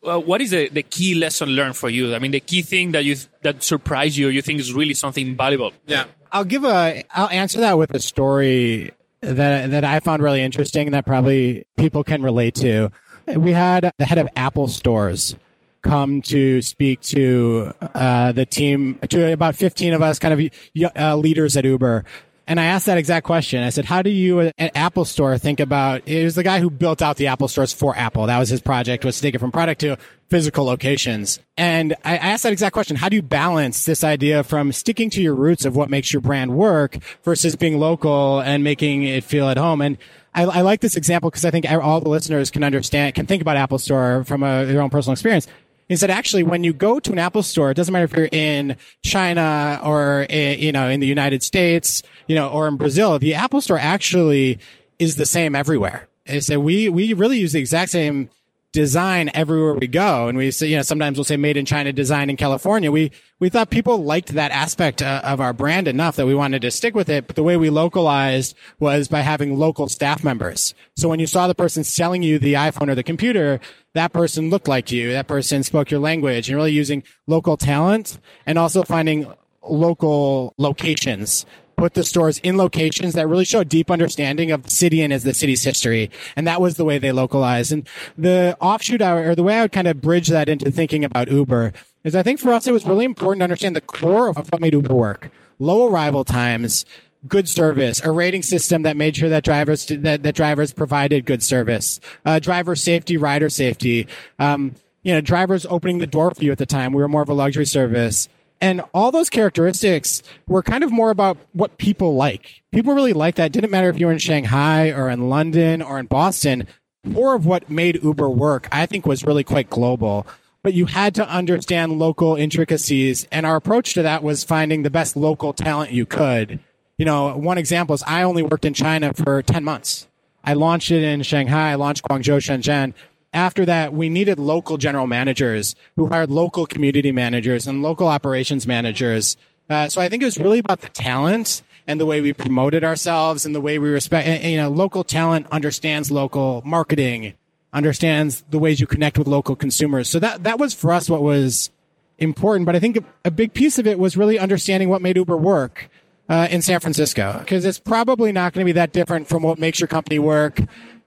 Uh, 0.04 0.20
what 0.20 0.40
is 0.40 0.50
the, 0.50 0.68
the 0.68 0.82
key 0.82 1.14
lesson 1.14 1.50
learned 1.50 1.76
for 1.76 1.90
you? 1.90 2.14
I 2.14 2.20
mean, 2.20 2.30
the 2.30 2.40
key 2.40 2.62
thing 2.62 2.92
that 2.92 3.04
you 3.04 3.16
that 3.42 3.62
surprised 3.62 4.16
you, 4.16 4.28
or 4.28 4.30
you 4.30 4.42
think 4.42 4.60
is 4.60 4.72
really 4.72 4.94
something 4.94 5.34
valuable. 5.34 5.72
Yeah, 5.86 6.04
I'll 6.30 6.44
give 6.44 6.62
a. 6.64 7.02
I'll 7.10 7.30
answer 7.30 7.60
that 7.60 7.78
with 7.78 7.94
a 7.94 8.00
story 8.00 8.92
that 9.22 9.70
that 9.70 9.82
I 9.82 10.00
found 10.00 10.22
really 10.22 10.42
interesting 10.42 10.90
that 10.90 11.06
probably 11.06 11.64
people 11.78 12.04
can 12.04 12.22
relate 12.22 12.54
to. 12.56 12.92
We 13.34 13.52
had 13.52 13.90
the 13.96 14.04
head 14.04 14.18
of 14.18 14.28
Apple 14.36 14.68
stores 14.68 15.36
come 15.84 16.22
to 16.22 16.60
speak 16.62 17.00
to 17.02 17.72
uh, 17.94 18.32
the 18.32 18.46
team, 18.46 18.98
to 19.10 19.32
about 19.32 19.54
15 19.54 19.92
of 19.92 20.02
us, 20.02 20.18
kind 20.18 20.34
of 20.34 20.96
uh, 20.96 21.16
leaders 21.16 21.56
at 21.56 21.64
Uber. 21.64 22.04
And 22.46 22.60
I 22.60 22.64
asked 22.64 22.86
that 22.86 22.98
exact 22.98 23.24
question. 23.24 23.62
I 23.62 23.70
said, 23.70 23.86
how 23.86 24.02
do 24.02 24.10
you 24.10 24.52
at 24.58 24.76
Apple 24.76 25.06
Store 25.06 25.38
think 25.38 25.60
about, 25.60 26.06
it 26.06 26.24
was 26.24 26.34
the 26.34 26.42
guy 26.42 26.60
who 26.60 26.68
built 26.68 27.00
out 27.00 27.16
the 27.16 27.28
Apple 27.28 27.48
stores 27.48 27.72
for 27.72 27.96
Apple. 27.96 28.26
That 28.26 28.38
was 28.38 28.50
his 28.50 28.60
project, 28.60 29.04
was 29.04 29.16
to 29.16 29.22
take 29.22 29.34
it 29.34 29.38
from 29.38 29.50
product 29.50 29.80
to 29.80 29.96
physical 30.28 30.64
locations. 30.66 31.38
And 31.56 31.94
I 32.04 32.18
asked 32.18 32.42
that 32.42 32.52
exact 32.52 32.74
question. 32.74 32.96
How 32.96 33.08
do 33.08 33.16
you 33.16 33.22
balance 33.22 33.86
this 33.86 34.04
idea 34.04 34.44
from 34.44 34.72
sticking 34.72 35.08
to 35.10 35.22
your 35.22 35.34
roots 35.34 35.64
of 35.64 35.74
what 35.74 35.88
makes 35.88 36.12
your 36.12 36.20
brand 36.20 36.54
work 36.54 36.98
versus 37.22 37.56
being 37.56 37.78
local 37.78 38.40
and 38.40 38.62
making 38.62 39.04
it 39.04 39.24
feel 39.24 39.48
at 39.48 39.56
home? 39.56 39.80
And 39.80 39.96
I, 40.34 40.42
I 40.42 40.60
like 40.60 40.80
this 40.80 40.96
example 40.96 41.30
because 41.30 41.46
I 41.46 41.50
think 41.50 41.70
all 41.70 42.00
the 42.00 42.10
listeners 42.10 42.50
can 42.50 42.62
understand, 42.62 43.14
can 43.14 43.26
think 43.26 43.40
about 43.40 43.56
Apple 43.56 43.78
Store 43.78 44.24
from 44.24 44.42
a, 44.42 44.66
their 44.66 44.82
own 44.82 44.90
personal 44.90 45.12
experience 45.12 45.46
is 45.88 46.00
that 46.00 46.10
actually 46.10 46.42
when 46.42 46.64
you 46.64 46.72
go 46.72 46.98
to 46.98 47.12
an 47.12 47.18
Apple 47.18 47.42
store, 47.42 47.70
it 47.70 47.74
doesn't 47.74 47.92
matter 47.92 48.04
if 48.04 48.16
you're 48.16 48.28
in 48.32 48.76
China 49.02 49.80
or, 49.82 50.26
eh, 50.30 50.54
you 50.54 50.72
know, 50.72 50.88
in 50.88 51.00
the 51.00 51.06
United 51.06 51.42
States, 51.42 52.02
you 52.26 52.34
know, 52.34 52.48
or 52.48 52.68
in 52.68 52.76
Brazil, 52.76 53.18
the 53.18 53.34
Apple 53.34 53.60
store 53.60 53.78
actually 53.78 54.58
is 54.98 55.16
the 55.16 55.26
same 55.26 55.54
everywhere. 55.54 56.08
So 56.40 56.58
we, 56.58 56.88
we 56.88 57.12
really 57.12 57.38
use 57.38 57.52
the 57.52 57.60
exact 57.60 57.90
same 57.90 58.30
design 58.74 59.30
everywhere 59.34 59.74
we 59.74 59.86
go. 59.86 60.26
And 60.26 60.36
we 60.36 60.50
say, 60.50 60.66
you 60.66 60.76
know, 60.76 60.82
sometimes 60.82 61.16
we'll 61.16 61.24
say 61.24 61.36
made 61.36 61.56
in 61.56 61.64
China, 61.64 61.92
design 61.92 62.28
in 62.28 62.36
California. 62.36 62.90
We, 62.90 63.12
we 63.38 63.48
thought 63.48 63.70
people 63.70 64.02
liked 64.02 64.34
that 64.34 64.50
aspect 64.50 65.00
uh, 65.00 65.22
of 65.24 65.40
our 65.40 65.52
brand 65.52 65.86
enough 65.86 66.16
that 66.16 66.26
we 66.26 66.34
wanted 66.34 66.60
to 66.62 66.72
stick 66.72 66.92
with 66.92 67.08
it. 67.08 67.28
But 67.28 67.36
the 67.36 67.44
way 67.44 67.56
we 67.56 67.70
localized 67.70 68.56
was 68.80 69.06
by 69.06 69.20
having 69.20 69.56
local 69.56 69.88
staff 69.88 70.24
members. 70.24 70.74
So 70.96 71.08
when 71.08 71.20
you 71.20 71.28
saw 71.28 71.46
the 71.46 71.54
person 71.54 71.84
selling 71.84 72.24
you 72.24 72.40
the 72.40 72.54
iPhone 72.54 72.88
or 72.88 72.96
the 72.96 73.04
computer, 73.04 73.60
that 73.94 74.12
person 74.12 74.50
looked 74.50 74.66
like 74.66 74.90
you. 74.90 75.12
That 75.12 75.28
person 75.28 75.62
spoke 75.62 75.92
your 75.92 76.00
language 76.00 76.48
and 76.48 76.56
really 76.56 76.72
using 76.72 77.04
local 77.28 77.56
talent 77.56 78.18
and 78.44 78.58
also 78.58 78.82
finding 78.82 79.32
local 79.62 80.52
locations 80.58 81.46
put 81.76 81.94
the 81.94 82.04
stores 82.04 82.38
in 82.38 82.56
locations 82.56 83.14
that 83.14 83.28
really 83.28 83.44
show 83.44 83.60
a 83.60 83.64
deep 83.64 83.90
understanding 83.90 84.50
of 84.50 84.62
the 84.64 84.70
city 84.70 85.02
and 85.02 85.12
as 85.12 85.24
the 85.24 85.34
city's 85.34 85.64
history. 85.64 86.10
And 86.36 86.46
that 86.46 86.60
was 86.60 86.76
the 86.76 86.84
way 86.84 86.98
they 86.98 87.12
localized. 87.12 87.72
And 87.72 87.88
the 88.16 88.56
offshoot 88.60 89.02
or 89.02 89.34
the 89.34 89.42
way 89.42 89.58
I 89.58 89.62
would 89.62 89.72
kind 89.72 89.88
of 89.88 90.00
bridge 90.00 90.28
that 90.28 90.48
into 90.48 90.70
thinking 90.70 91.04
about 91.04 91.30
Uber 91.30 91.72
is 92.04 92.14
I 92.14 92.22
think 92.22 92.38
for 92.38 92.52
us, 92.52 92.66
it 92.66 92.72
was 92.72 92.84
really 92.84 93.04
important 93.04 93.40
to 93.40 93.44
understand 93.44 93.74
the 93.74 93.80
core 93.80 94.28
of 94.28 94.36
what 94.36 94.60
made 94.60 94.74
Uber 94.74 94.94
work. 94.94 95.30
Low 95.58 95.88
arrival 95.88 96.24
times, 96.24 96.84
good 97.26 97.48
service, 97.48 98.02
a 98.04 98.10
rating 98.10 98.42
system 98.42 98.82
that 98.82 98.96
made 98.96 99.16
sure 99.16 99.28
that 99.28 99.44
drivers 99.44 99.86
that, 99.86 100.22
that 100.22 100.34
drivers 100.34 100.72
provided 100.72 101.24
good 101.24 101.42
service, 101.42 102.00
uh, 102.24 102.38
driver 102.38 102.76
safety, 102.76 103.16
rider 103.16 103.48
safety, 103.48 104.06
um, 104.38 104.74
you 105.02 105.12
know, 105.12 105.20
drivers 105.20 105.66
opening 105.66 105.98
the 105.98 106.06
door 106.06 106.30
for 106.32 106.44
you 106.44 106.52
at 106.52 106.58
the 106.58 106.66
time. 106.66 106.92
We 106.92 107.00
were 107.00 107.08
more 107.08 107.22
of 107.22 107.28
a 107.28 107.34
luxury 107.34 107.66
service. 107.66 108.28
And 108.64 108.80
all 108.94 109.12
those 109.12 109.28
characteristics 109.28 110.22
were 110.48 110.62
kind 110.62 110.82
of 110.82 110.90
more 110.90 111.10
about 111.10 111.36
what 111.52 111.76
people 111.76 112.14
like. 112.14 112.62
People 112.72 112.94
really 112.94 113.12
like 113.12 113.34
that. 113.34 113.48
It 113.48 113.52
didn't 113.52 113.70
matter 113.70 113.90
if 113.90 114.00
you 114.00 114.06
were 114.06 114.12
in 114.12 114.18
Shanghai 114.18 114.90
or 114.90 115.10
in 115.10 115.28
London 115.28 115.82
or 115.82 115.98
in 115.98 116.06
Boston. 116.06 116.66
More 117.04 117.34
of 117.34 117.44
what 117.44 117.68
made 117.68 118.02
Uber 118.02 118.30
work, 118.30 118.66
I 118.72 118.86
think, 118.86 119.04
was 119.04 119.22
really 119.22 119.44
quite 119.44 119.68
global. 119.68 120.26
But 120.62 120.72
you 120.72 120.86
had 120.86 121.14
to 121.16 121.28
understand 121.28 121.98
local 121.98 122.36
intricacies. 122.36 123.28
And 123.30 123.44
our 123.44 123.56
approach 123.56 123.92
to 123.94 124.02
that 124.02 124.22
was 124.22 124.44
finding 124.44 124.82
the 124.82 124.88
best 124.88 125.14
local 125.14 125.52
talent 125.52 125.92
you 125.92 126.06
could. 126.06 126.58
You 126.96 127.04
know, 127.04 127.36
one 127.36 127.58
example 127.58 127.92
is 127.92 128.02
I 128.06 128.22
only 128.22 128.42
worked 128.42 128.64
in 128.64 128.72
China 128.72 129.12
for 129.12 129.42
10 129.42 129.62
months. 129.62 130.08
I 130.42 130.54
launched 130.54 130.90
it 130.90 131.02
in 131.02 131.22
Shanghai, 131.22 131.72
I 131.72 131.74
launched 131.74 132.04
Guangzhou, 132.04 132.38
Shenzhen 132.38 132.94
after 133.34 133.66
that, 133.66 133.92
we 133.92 134.08
needed 134.08 134.38
local 134.38 134.78
general 134.78 135.06
managers 135.06 135.74
who 135.96 136.06
hired 136.06 136.30
local 136.30 136.66
community 136.66 137.12
managers 137.12 137.66
and 137.66 137.82
local 137.82 138.08
operations 138.08 138.66
managers 138.66 139.36
Uh, 139.68 139.88
so 139.88 140.00
I 140.00 140.08
think 140.08 140.22
it 140.22 140.26
was 140.26 140.38
really 140.38 140.58
about 140.58 140.82
the 140.82 140.90
talent 140.90 141.62
and 141.86 141.98
the 141.98 142.06
way 142.06 142.20
we 142.20 142.32
promoted 142.32 142.84
ourselves 142.84 143.46
and 143.46 143.54
the 143.54 143.60
way 143.60 143.78
we 143.78 143.88
respect, 143.88 144.44
you 144.44 144.56
know, 144.56 144.68
local 144.68 145.04
talent 145.04 145.46
understands 145.50 146.10
local 146.10 146.62
marketing, 146.64 147.34
understands 147.72 148.44
the 148.50 148.58
ways 148.58 148.80
you 148.80 148.86
connect 148.86 149.18
with 149.18 149.26
local 149.26 149.56
consumers. 149.56 150.08
So 150.08 150.18
that, 150.18 150.44
that 150.44 150.58
was 150.58 150.74
for 150.74 150.92
us 150.92 151.08
what 151.08 151.22
was 151.22 151.70
important. 152.18 152.66
But 152.66 152.76
I 152.76 152.78
think 152.78 153.04
a 153.24 153.30
big 153.30 153.54
piece 153.54 153.78
of 153.78 153.86
it 153.86 153.98
was 153.98 154.16
really 154.16 154.38
understanding 154.38 154.88
what 154.88 155.02
made 155.02 155.16
Uber 155.16 155.36
work. 155.36 155.88
Uh, 156.26 156.48
in 156.50 156.62
San 156.62 156.80
Francisco, 156.80 157.36
because 157.40 157.66
it's 157.66 157.78
probably 157.78 158.32
not 158.32 158.54
going 158.54 158.64
to 158.64 158.64
be 158.64 158.72
that 158.72 158.94
different 158.94 159.28
from 159.28 159.42
what 159.42 159.58
makes 159.58 159.78
your 159.78 159.88
company 159.88 160.18
work 160.18 160.58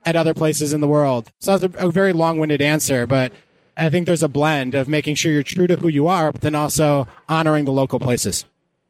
at 0.04 0.16
other 0.16 0.34
places 0.34 0.72
in 0.72 0.80
the 0.80 0.88
world. 0.88 1.30
So 1.40 1.56
that's 1.56 1.74
a, 1.76 1.88
a 1.88 1.90
very 1.90 2.12
long-winded 2.12 2.62
answer, 2.62 3.06
but 3.06 3.32
I 3.76 3.90
think 3.90 4.06
there's 4.06 4.22
a 4.22 4.28
blend 4.28 4.74
of 4.74 4.88
making 4.88 5.14
sure 5.14 5.32
you're 5.32 5.42
true 5.42 5.66
to 5.66 5.76
who 5.76 5.88
you 5.88 6.08
are, 6.08 6.32
but 6.32 6.40
then 6.40 6.54
also 6.54 7.06
honoring 7.28 7.64
the 7.64 7.72
local 7.72 8.00
places. 8.00 8.44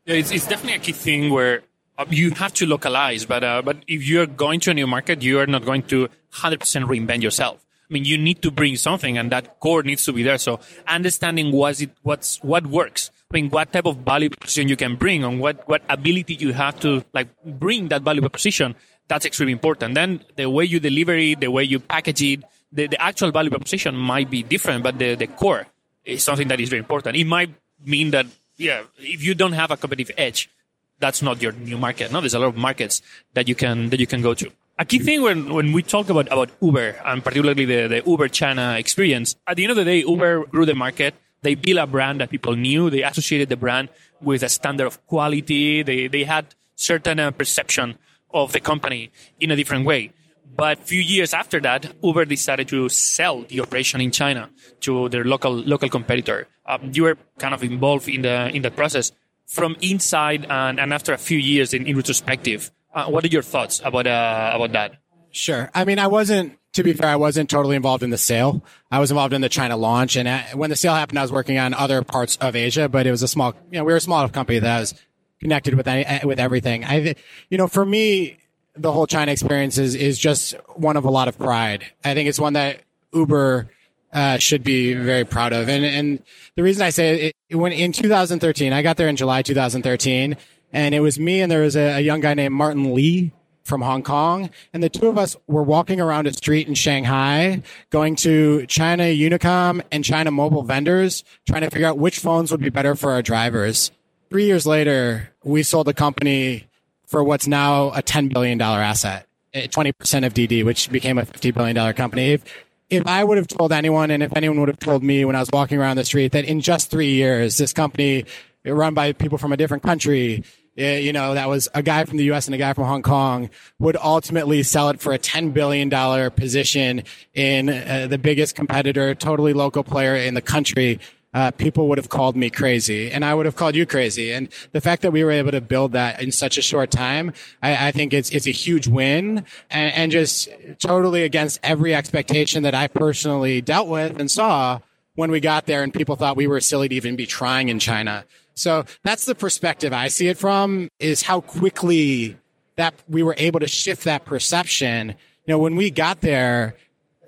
Yeah, 0.07 0.17
it's, 0.17 0.31
it's 0.31 0.47
definitely 0.47 0.77
a 0.77 0.79
key 0.79 0.93
thing 0.93 1.31
where 1.31 1.63
uh, 1.99 2.07
you 2.09 2.31
have 2.31 2.55
to 2.55 2.67
localize, 2.67 3.27
but 3.27 3.45
uh, 3.45 3.61
but 3.61 3.85
if 3.87 4.07
you're 4.07 4.27
going 4.27 4.61
to 4.61 4.71
a 4.71 4.75
new 4.75 4.87
market, 4.87 5.21
you 5.23 5.39
are 5.41 5.47
not 5.47 5.65
going 5.65 5.83
to 5.83 6.09
100% 6.33 6.59
reinvent 6.87 7.23
yourself. 7.23 7.67
I 7.91 7.93
mean, 7.93 8.05
you 8.05 8.17
need 8.17 8.41
to 8.43 8.51
bring 8.51 8.77
something, 8.77 9.19
and 9.19 9.33
that 9.33 9.61
core 9.61 9.83
needs 9.83 10.05
to 10.05 10.13
be 10.13 10.23
there. 10.23 10.39
So 10.39 10.61
understanding 10.87 11.53
what's 11.53 11.81
it, 11.81 11.91
what's 12.03 12.43
what 12.43 12.67
works. 12.67 13.11
I 13.31 13.35
mean, 13.35 13.51
what 13.51 13.73
type 13.73 13.87
of 13.87 13.99
value 13.99 14.31
proposition 14.31 14.69
you 14.69 14.77
can 14.77 14.97
bring, 14.97 15.25
and 15.25 15.41
what 15.41 15.69
what 15.69 15.83
ability 15.89 16.35
you 16.37 16.53
have 16.53 16.79
to 16.81 17.05
like 17.13 17.29
bring 17.45 17.89
that 17.89 18.03
value 18.03 18.21
proposition. 18.21 18.77
That's 19.09 19.25
extremely 19.25 19.53
important. 19.53 19.95
Then 19.95 20.21
the 20.37 20.49
way 20.49 20.65
you 20.65 20.81
deliver 20.81 21.17
it, 21.17 21.41
the 21.41 21.51
way 21.51 21.65
you 21.65 21.81
package 21.81 22.23
it, 22.23 22.45
the, 22.71 22.87
the 22.87 23.01
actual 23.01 23.31
value 23.31 23.51
proposition 23.51 23.97
might 23.97 24.31
be 24.31 24.43
different, 24.43 24.83
but 24.83 24.99
the 24.99 25.15
the 25.15 25.27
core 25.27 25.67
is 26.05 26.23
something 26.23 26.49
that 26.49 26.61
is 26.61 26.69
very 26.69 26.81
important. 26.81 27.17
It 27.17 27.27
might 27.27 27.55
mean 27.85 28.11
that 28.11 28.27
yeah, 28.57 28.83
if 28.99 29.23
you 29.23 29.35
don't 29.35 29.53
have 29.53 29.71
a 29.71 29.77
competitive 29.77 30.15
edge, 30.19 30.51
that's 30.99 31.23
not 31.23 31.41
your 31.41 31.53
new 31.53 31.79
market. 31.79 32.13
No, 32.13 32.21
there's 32.21 32.35
a 32.35 32.39
lot 32.39 32.49
of 32.49 32.57
markets 32.57 33.01
that 33.35 33.49
you 33.49 33.55
can 33.55 33.89
that 33.91 34.01
you 34.01 34.07
can 34.07 34.21
go 34.21 34.35
to. 34.35 34.51
A 34.81 34.85
key 34.85 35.01
thing 35.01 35.23
when, 35.23 35.53
when 35.53 35.73
we 35.73 35.83
talk 35.83 36.09
about, 36.09 36.27
about 36.31 36.51
Uber 36.61 37.01
and 37.05 37.25
particularly 37.25 37.65
the, 37.65 37.89
the 37.89 38.03
Uber 38.07 38.29
China 38.29 38.77
experience, 38.79 39.35
at 39.45 39.57
the 39.57 39.65
end 39.65 39.73
of 39.73 39.77
the 39.77 39.85
day, 39.85 40.01
Uber 40.01 40.47
grew 40.47 40.67
the 40.67 40.75
market. 40.75 41.15
They 41.43 41.57
built 41.57 41.79
a 41.79 41.87
brand 41.87 42.21
that 42.21 42.31
people 42.31 42.55
knew. 42.55 42.89
They 42.89 43.03
associated 43.03 43.49
the 43.49 43.57
brand 43.57 43.89
with 44.21 44.45
a 44.45 44.49
standard 44.49 44.87
of 44.87 45.05
quality. 45.07 45.83
They, 45.83 46.07
they 46.07 46.23
had 46.23 46.55
certain 46.77 47.19
uh, 47.19 47.33
perception 47.33 47.99
of 48.31 48.53
the 48.53 48.61
company 48.61 49.11
in 49.41 49.51
a 49.51 49.57
different 49.57 49.87
way. 49.87 50.13
But 50.57 50.79
a 50.79 50.83
few 50.83 51.01
years 51.01 51.35
after 51.35 51.61
that, 51.61 51.95
Uber 52.03 52.25
decided 52.25 52.69
to 52.69 52.89
sell 52.89 53.43
the 53.43 53.61
operation 53.61 54.01
in 54.01 54.11
China 54.11 54.51
to 54.81 55.09
their 55.09 55.25
local 55.25 55.53
local 55.53 55.89
competitor. 55.89 56.49
Um, 56.67 56.91
you 56.93 57.05
were 57.05 57.17
kind 57.39 57.55
of 57.55 57.63
involved 57.63 58.09
in 58.09 58.23
the 58.23 58.49
in 58.49 58.63
the 58.63 58.71
process 58.71 59.13
from 59.47 59.77
inside 59.81 60.47
and, 60.49 60.81
and 60.81 60.93
after 60.93 61.13
a 61.13 61.19
few 61.19 61.39
years 61.39 61.73
in, 61.73 61.87
in 61.87 61.97
retrospective. 61.97 62.71
Uh, 62.95 63.07
what 63.07 63.25
are 63.25 63.29
your 63.29 63.43
thoughts 63.43 63.81
about 63.85 64.07
uh, 64.07 64.53
about 64.55 64.73
that? 64.73 64.95
Sure. 65.31 65.71
I 65.75 65.85
mean, 65.85 65.99
I 65.99 66.07
wasn't. 66.07 66.59
To 66.75 66.83
be 66.83 66.93
fair, 66.93 67.09
I 67.09 67.17
wasn't 67.17 67.51
totally 67.51 67.77
involved 67.77 68.03
in 68.03 68.11
the 68.11 68.19
sale. 68.19 68.63
I 68.91 69.01
was 69.01 69.11
involved 69.11 69.33
in 69.33 69.41
the 69.41 69.49
China 69.49 69.77
launch, 69.77 70.17
and 70.17 70.29
uh, 70.29 70.43
when 70.55 70.71
the 70.71 70.77
sale 70.77 70.95
happened, 70.95 71.19
I 71.19 71.23
was 71.23 71.33
working 71.33 71.59
on 71.59 71.75
other 71.75 72.03
parts 72.03 72.37
of 72.37 72.55
Asia. 72.55 72.89
But 72.89 73.07
it 73.07 73.11
was 73.11 73.23
a 73.23 73.29
small. 73.29 73.55
You 73.71 73.79
know, 73.79 73.85
we 73.85 73.93
were 73.93 73.97
a 73.97 74.01
small 74.01 74.29
company 74.29 74.59
that 74.59 74.81
was 74.81 74.95
connected 75.41 75.75
with 75.75 75.87
uh, 75.87 76.21
with 76.25 76.39
everything. 76.39 76.85
I, 76.85 77.15
you 77.49 77.59
know, 77.59 77.69
for 77.69 77.85
me, 77.85 78.39
the 78.77 78.93
whole 78.93 79.07
China 79.07 79.33
experience 79.33 79.79
is 79.79 79.95
is 79.95 80.19
just 80.19 80.53
one 80.75 80.97
of 80.97 81.05
a 81.05 81.11
lot 81.11 81.29
of 81.29 81.39
pride. 81.39 81.85
I 82.05 82.15
think 82.15 82.29
it's 82.29 82.41
one 82.41 82.55
that 82.55 82.81
Uber 83.13 83.69
uh, 84.13 84.39
should 84.39 84.63
be 84.63 84.95
very 84.95 85.25
proud 85.25 85.53
of. 85.53 85.69
And 85.69 85.85
and 85.85 86.23
the 86.57 86.63
reason 86.63 86.83
I 86.83 86.91
say 86.91 87.29
it, 87.29 87.37
it, 87.49 87.57
when 87.57 87.73
in 87.73 87.93
2013, 87.93 88.73
I 88.73 88.83
got 88.83 88.97
there 88.97 89.09
in 89.09 89.17
July 89.17 89.43
2013, 89.43 90.37
and 90.73 90.95
it 90.95 91.01
was 91.01 91.19
me 91.19 91.41
and 91.41 91.51
there 91.51 91.63
was 91.63 91.77
a, 91.77 91.97
a 91.97 92.01
young 92.01 92.21
guy 92.21 92.35
named 92.35 92.55
Martin 92.55 92.95
Lee 92.95 93.33
from 93.69 93.83
Hong 93.83 94.03
Kong. 94.03 94.51
And 94.73 94.83
the 94.83 94.89
two 94.89 95.09
of 95.09 95.19
us 95.19 95.37
were 95.47 95.63
walking 95.63 96.01
around 96.01 96.27
a 96.27 96.33
street 96.33 96.67
in 96.67 96.75
Shanghai, 96.75 97.63
going 97.91 98.17
to 98.17 98.67
China 98.67 99.05
Unicom 99.05 99.83
and 99.93 100.03
China 100.03 100.31
mobile 100.31 100.63
vendors, 100.63 101.23
trying 101.47 101.61
to 101.61 101.71
figure 101.71 101.87
out 101.87 101.99
which 101.99 102.19
phones 102.19 102.51
would 102.51 102.61
be 102.61 102.71
better 102.71 102.95
for 102.95 103.13
our 103.13 103.23
drivers. 103.23 103.93
Three 104.31 104.45
years 104.45 104.67
later, 104.67 105.31
we 105.43 105.63
sold 105.63 105.87
the 105.87 105.95
company 105.95 106.67
for 107.07 107.25
what's 107.25 107.47
now 107.47 107.89
a 107.91 108.03
$10 108.03 108.31
billion 108.33 108.61
asset, 108.61 109.27
20% 109.55 110.27
of 110.27 110.35
DiDi, 110.35 110.65
which 110.65 110.91
became 110.91 111.17
a 111.17 111.23
$50 111.23 111.55
billion 111.55 111.95
company. 111.95 112.33
If, 112.33 112.45
if 112.91 113.07
I 113.07 113.25
would 113.25 113.39
have 113.39 113.49
told 113.49 113.73
anyone, 113.73 114.11
and 114.11 114.23
if 114.23 114.37
anyone 114.37 114.61
would 114.61 114.69
have 114.69 114.79
told 114.79 115.03
me 115.03 115.25
when 115.25 115.35
I 115.35 115.41
was 115.41 115.49
walking 115.51 115.79
around 115.79 115.97
the 115.97 116.05
street 116.05 116.33
that 116.33 116.45
in 116.45 116.61
just 116.61 116.91
three 116.91 117.13
years, 117.13 117.57
this 117.57 117.73
company 117.73 118.27
run 118.67 118.93
by 118.93 119.13
people 119.13 119.39
from 119.39 119.53
a 119.53 119.57
different 119.57 119.83
country, 119.83 120.45
eh, 120.77 120.99
you 120.99 121.15
know, 121.15 121.33
that 121.33 121.49
was 121.49 121.69
a 121.75 121.83
guy 121.83 122.05
from 122.05 122.19
the 122.19 122.25
US 122.33 122.47
and 122.47 122.55
a 122.55 122.59
guy 122.59 122.75
from 122.75 122.85
Hong 122.85 123.03
Kong 123.03 123.49
would 123.79 123.97
ultimately 123.97 124.63
sell 124.63 124.91
it 124.91 125.01
for 125.01 125.15
a 125.15 125.19
$10 125.19 125.55
billion 125.55 125.89
position 126.33 127.03
in 127.33 127.71
uh, 127.71 128.07
the 128.11 128.19
biggest 128.19 128.55
competitor, 128.55 129.15
totally 129.15 129.55
local 129.55 129.83
player 129.83 130.17
in 130.17 130.35
the 130.35 130.43
country. 130.43 131.01
Uh, 131.39 131.53
people 131.53 131.87
would 131.87 131.99
have 131.99 132.09
called 132.09 132.35
me 132.35 132.51
crazy 132.51 133.13
and 133.13 133.25
I 133.25 133.33
would 133.33 133.47
have 133.47 133.55
called 133.55 133.77
you 133.77 133.87
crazy. 133.87 134.33
And 134.33 134.49
the 134.73 134.81
fact 134.81 135.03
that 135.03 135.13
we 135.13 135.23
were 135.23 135.31
able 135.31 135.53
to 135.53 135.61
build 135.61 135.93
that 135.93 136.21
in 136.21 136.33
such 136.33 136.59
a 136.59 136.63
short 136.63 136.91
time, 136.91 137.33
I, 137.63 137.89
I 137.89 137.91
think 137.93 138.13
it's, 138.13 138.29
it's 138.31 138.49
a 138.49 138.51
huge 138.51 138.89
win 138.89 139.45
and, 139.71 139.95
and 139.95 140.11
just 140.11 140.49
totally 140.81 141.23
against 141.23 141.61
every 141.63 141.95
expectation 141.95 142.65
that 142.65 142.75
I 142.75 142.89
personally 142.89 143.61
dealt 143.61 143.87
with 143.87 144.19
and 144.19 144.29
saw 144.29 144.81
when 145.15 145.31
we 145.31 145.39
got 145.39 145.67
there 145.67 145.85
and 145.85 145.95
people 145.95 146.17
thought 146.17 146.37
we 146.37 146.49
were 146.49 146.61
silly 146.61 146.89
to 146.89 146.95
even 146.97 147.15
be 147.15 147.25
trying 147.25 147.69
in 147.69 147.79
China. 147.79 148.25
So 148.55 148.85
that's 149.05 149.25
the 149.25 149.37
perspective 149.37 149.93
I 149.93 150.09
see 150.09 150.27
it 150.27 150.39
from 150.39 150.89
is 150.99 151.23
how 151.23 151.41
quickly 151.41 152.37
that 152.75 152.95
we 153.09 153.23
were 153.23 153.37
able 153.39 153.61
to 153.61 153.69
shift 153.69 154.03
that 154.07 154.25
perception. 154.25 155.11
You 155.47 155.55
know, 155.55 155.61
when 155.61 155.77
we 155.77 155.93
got 155.93 156.21
there, 156.21 156.75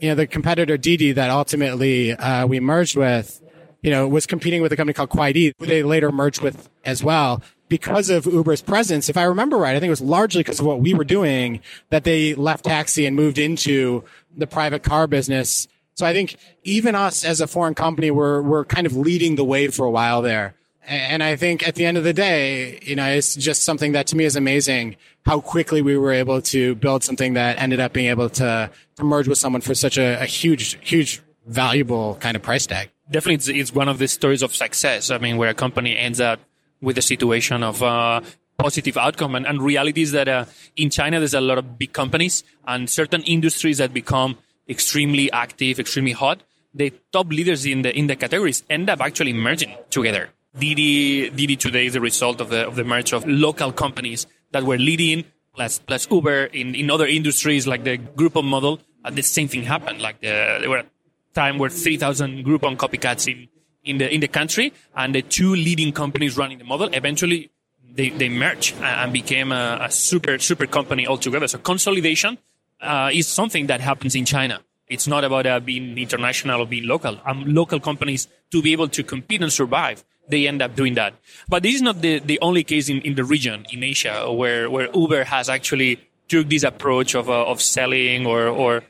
you 0.01 0.09
know, 0.09 0.17
the 0.17 0.27
competitor 0.27 0.77
DiDi 0.77 1.15
that 1.15 1.31
ultimately 1.31 2.11
uh, 2.11 2.49
we 2.49 2.59
merged 2.59 2.97
with, 2.97 3.41
you 3.83 3.91
know, 3.91 4.07
was 4.07 4.27
competing 4.27 4.63
with 4.63 4.73
a 4.73 4.77
company 4.77 4.95
called 4.95 5.11
Kuaidi, 5.11 5.53
who 5.59 5.67
they 5.67 5.83
later 5.83 6.13
merged 6.13 6.43
with 6.43 6.69
as 6.85 7.03
well. 7.03 7.43
Because 7.69 8.11
of 8.11 8.27
Uber's 8.27 8.63
presence, 8.63 9.09
if 9.09 9.17
I 9.17 9.23
remember 9.23 9.57
right, 9.57 9.77
I 9.77 9.81
think 9.81 9.89
it 9.89 9.91
was 9.91 10.01
largely 10.01 10.41
because 10.43 10.59
of 10.59 10.67
what 10.67 10.81
we 10.81 10.93
were 10.93 11.05
doing 11.05 11.61
that 11.91 12.05
they 12.05 12.35
left 12.35 12.65
taxi 12.65 13.07
and 13.07 13.15
moved 13.15 13.39
into 13.39 14.05
the 14.37 14.47
private 14.47 14.83
car 14.83 15.07
business. 15.07 15.69
So 15.95 16.05
I 16.05 16.13
think 16.13 16.37
even 16.65 16.95
us 16.95 17.25
as 17.25 17.41
a 17.41 17.47
foreign 17.47 17.75
company, 17.75 18.11
we're, 18.11 18.43
we're 18.43 18.65
kind 18.65 18.87
of 18.87 18.97
leading 18.97 19.37
the 19.37 19.45
way 19.45 19.69
for 19.69 19.87
a 19.87 19.91
while 19.91 20.21
there. 20.21 20.55
And 20.87 21.23
I 21.23 21.37
think 21.37 21.67
at 21.67 21.77
the 21.77 21.85
end 21.85 21.97
of 21.97 22.05
the 22.05 22.13
day, 22.13 22.81
you 22.83 22.97
know, 22.97 23.07
it's 23.07 23.37
just 23.37 23.63
something 23.63 23.93
that 23.93 24.09
to 24.09 24.17
me 24.17 24.25
is 24.25 24.35
amazing 24.35 24.97
how 25.25 25.41
quickly 25.41 25.83
we 25.83 25.97
were 25.97 26.11
able 26.11 26.43
to 26.43 26.75
build 26.75 27.05
something 27.05 27.35
that 27.35 27.61
ended 27.61 27.79
up 27.79 27.93
being 27.93 28.07
able 28.07 28.31
to, 28.31 28.71
to 28.97 29.05
merge 29.05 29.29
with 29.29 29.39
someone 29.39 29.61
for 29.61 29.75
such 29.75 29.99
a, 29.99 30.21
a 30.21 30.25
huge, 30.25 30.79
huge, 30.81 31.23
valuable 31.47 32.17
kind 32.17 32.37
of 32.37 32.43
price 32.43 32.67
tag. 32.67 32.91
Definitely, 33.11 33.35
it's, 33.35 33.49
it's, 33.49 33.75
one 33.75 33.89
of 33.89 33.99
the 33.99 34.07
stories 34.07 34.43
of 34.43 34.55
success. 34.55 35.11
I 35.11 35.19
mean, 35.19 35.37
where 35.37 35.49
a 35.49 35.55
company 35.55 35.99
ends 35.99 36.21
up 36.21 36.41
with 36.81 36.97
a 36.97 37.03
situation 37.03 37.63
of 37.63 37.83
uh, 37.83 38.21
positive 38.57 38.97
outcome. 38.97 39.35
And, 39.35 39.47
and 39.47 39.61
reality 39.61 40.03
is 40.03 40.13
that 40.13 40.29
uh, 40.29 40.45
in 40.77 40.91
China, 40.91 41.19
there's 41.19 41.35
a 41.35 41.41
lot 41.41 41.59
of 41.59 41.79
big 41.79 41.93
companies 41.93 42.45
and 42.67 42.89
certain 42.89 43.23
industries 43.23 43.79
that 43.79 43.93
become 43.93 44.39
extremely 44.69 45.31
active, 45.33 45.81
extremely 45.81 46.13
hot. 46.13 46.43
The 46.73 46.93
top 47.13 47.29
leaders 47.31 47.67
in 47.67 47.83
the 47.83 47.97
in 47.97 48.07
the 48.07 48.15
categories 48.15 48.63
end 48.71 48.89
up 48.89 49.01
actually 49.01 49.33
merging 49.33 49.75
together. 49.91 50.31
DiDi, 50.57 51.33
DiDi 51.33 51.59
today 51.59 51.87
is 51.87 51.95
the 51.95 52.01
result 52.01 52.41
of 52.41 52.51
the, 52.51 52.67
of 52.67 52.77
the 52.77 52.85
merge 52.85 53.13
of 53.13 53.27
local 53.27 53.73
companies 53.73 54.27
that 54.53 54.65
were 54.65 54.79
leading, 54.79 55.25
plus, 55.55 55.79
plus 55.79 56.09
Uber 56.11 56.45
in, 56.47 56.75
in 56.75 56.91
other 56.91 57.07
industries 57.07 57.67
like 57.67 57.85
the 57.85 57.99
Groupon 57.99 58.45
model. 58.45 58.81
Uh, 59.05 59.11
the 59.11 59.23
same 59.23 59.49
thing 59.49 59.63
happened. 59.63 60.01
Like 60.01 60.21
the, 60.21 60.59
there 60.61 60.71
were 60.71 60.79
a 60.79 60.87
time 61.35 61.59
where 61.59 61.71
3,000 61.71 62.45
Groupon 62.45 62.77
copycats 62.77 63.31
in, 63.31 63.49
in 63.85 63.99
the, 63.99 64.13
in 64.13 64.21
the 64.21 64.29
country 64.29 64.73
and 64.97 65.15
the 65.15 65.23
two 65.23 65.55
leading 65.55 65.93
companies 65.93 66.37
running 66.37 66.59
the 66.59 66.65
model 66.65 66.89
eventually 66.93 67.51
they, 67.93 68.11
they 68.11 68.29
merged 68.29 68.77
and 68.81 69.13
became 69.13 69.53
a, 69.53 69.79
a 69.83 69.91
super, 69.91 70.39
super 70.39 70.67
company 70.67 71.07
altogether. 71.07 71.49
So 71.49 71.59
consolidation, 71.59 72.39
uh, 72.81 73.11
is 73.13 73.29
something 73.29 73.67
that 73.67 73.81
happens 73.81 74.15
in 74.15 74.25
China. 74.25 74.61
It's 74.89 75.07
not 75.07 75.25
about 75.25 75.47
uh, 75.47 75.61
being 75.61 75.97
international 75.99 76.63
or 76.63 76.67
being 76.67 76.87
local. 76.87 77.21
Um, 77.25 77.45
local 77.47 77.79
companies 77.79 78.27
to 78.51 78.63
be 78.63 78.73
able 78.73 78.89
to 78.89 79.03
compete 79.03 79.43
and 79.43 79.53
survive 79.53 80.05
they 80.29 80.47
end 80.47 80.63
up 80.63 80.77
doing 80.77 80.95
that. 80.95 81.15
But 81.49 81.65
this 81.65 81.75
is 81.75 81.83
not 81.83 82.03
the, 82.03 82.21
the 82.21 82.39
only 82.41 82.63
case 82.63 82.89
in, 82.89 83.01
in 83.01 83.17
the 83.17 83.25
region, 83.25 83.67
in 83.73 83.83
Asia, 83.83 84.31
where, 84.33 84.71
where 84.71 84.89
Uber 84.95 85.25
has 85.25 85.49
actually 85.49 86.01
took 86.29 86.49
this 86.49 86.63
approach 86.63 87.17
of, 87.17 87.29
uh, 87.29 87.47
of 87.47 87.61
selling 87.61 88.27
or, 88.27 88.47
or 88.47 88.85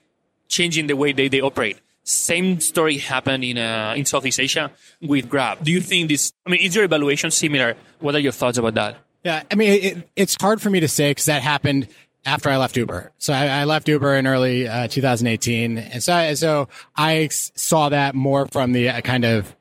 changing 0.49 0.87
the 0.87 0.97
way 0.97 1.13
they, 1.13 1.29
they 1.29 1.41
operate. 1.41 1.81
Same 2.11 2.61
story 2.61 2.99
happened 2.99 3.45
in, 3.45 3.59
uh, 3.59 3.95
in 3.97 4.05
Southeast 4.05 4.41
Asia 4.41 4.71
with 5.01 5.29
Grab. 5.29 5.63
Do 5.63 5.71
you 5.71 5.81
think 5.81 6.09
this, 6.09 6.33
I 6.47 6.51
mean, 6.51 6.61
is 6.61 6.75
your 6.75 6.85
evaluation 6.85 7.31
similar? 7.31 7.77
What 8.01 8.15
are 8.15 8.19
your 8.19 8.33
thoughts 8.33 8.59
about 8.59 8.75
that? 8.75 8.97
Yeah, 9.25 9.43
I 9.51 9.55
mean, 9.55 9.85
it, 9.85 10.09
it's 10.17 10.37
hard 10.41 10.61
for 10.63 10.71
me 10.71 10.81
to 10.81 10.89
say 10.89 11.11
because 11.11 11.27
that 11.27 11.43
happened 11.43 11.89
after 12.25 12.51
I 12.51 12.57
left 12.57 12.77
Uber. 12.77 13.13
So 13.19 13.33
I, 13.33 13.47
I 13.47 13.65
left 13.65 13.89
Uber 13.89 14.15
in 14.17 14.27
early 14.27 14.67
uh, 14.67 14.89
2018. 14.89 15.79
And 15.79 16.03
so, 16.03 16.35
so 16.35 16.69
I 16.97 17.29
saw 17.29 17.89
that 17.91 18.15
more 18.15 18.47
from 18.47 18.73
the 18.73 18.89
uh, 18.89 19.01
kind 19.03 19.25
of 19.25 19.55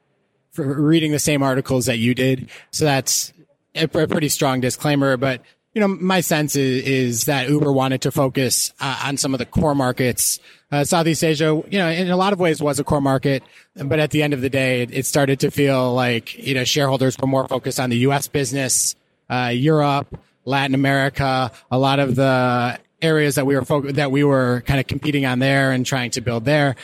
reading 0.58 1.12
the 1.12 1.20
same 1.20 1.44
articles 1.44 1.86
that 1.86 1.98
you 1.98 2.14
did. 2.16 2.50
So 2.72 2.86
that's 2.86 3.34
a, 3.76 3.84
a 3.84 4.08
pretty 4.08 4.30
strong 4.30 4.62
disclaimer, 4.62 5.18
but 5.18 5.42
you 5.74 5.82
know, 5.82 5.88
my 5.88 6.22
sense 6.22 6.56
is, 6.56 6.84
is 6.84 7.26
that 7.26 7.50
Uber 7.50 7.72
wanted 7.72 8.02
to 8.02 8.12
focus 8.12 8.74
uh, 8.80 9.02
on 9.06 9.18
some 9.18 9.34
of 9.34 9.38
the 9.38 9.46
core 9.46 9.76
markets. 9.76 10.40
Uh, 10.72 10.84
Southeast 10.84 11.24
Asia, 11.24 11.62
you 11.70 11.78
know, 11.80 11.90
in 11.90 12.10
a 12.10 12.18
lot 12.18 12.34
of 12.34 12.40
ways 12.40 12.62
was 12.62 12.80
a 12.80 12.84
core 12.84 13.02
market, 13.02 13.44
but 13.76 14.00
at 14.00 14.12
the 14.12 14.24
end 14.24 14.34
of 14.34 14.42
the 14.42 14.50
day, 14.50 14.84
it, 14.84 15.06
started 15.06 15.40
to 15.40 15.52
feel 15.52 15.94
like, 15.94 16.38
you 16.38 16.54
know, 16.54 16.64
shareholders 16.64 17.18
were 17.20 17.28
more 17.28 17.48
focused 17.48 17.80
on 17.80 17.90
the 17.90 17.98
U.S. 17.98 18.28
business, 18.28 18.96
uh, 19.30 19.52
Europe, 19.54 20.20
Latin 20.46 20.74
America, 20.74 21.52
a 21.72 21.78
lot 21.78 22.00
of 22.00 22.16
the 22.16 22.80
areas 23.02 23.36
that 23.36 23.46
we 23.46 23.56
were 23.56 23.66
fo- 23.66 23.92
that 23.92 24.12
we 24.12 24.24
were 24.24 24.64
kind 24.66 24.80
of 24.80 24.88
competing 24.88 25.26
on 25.26 25.40
there 25.40 25.72
and 25.72 25.86
trying 25.86 26.12
to 26.12 26.22
build 26.22 26.46
there. 26.46 26.76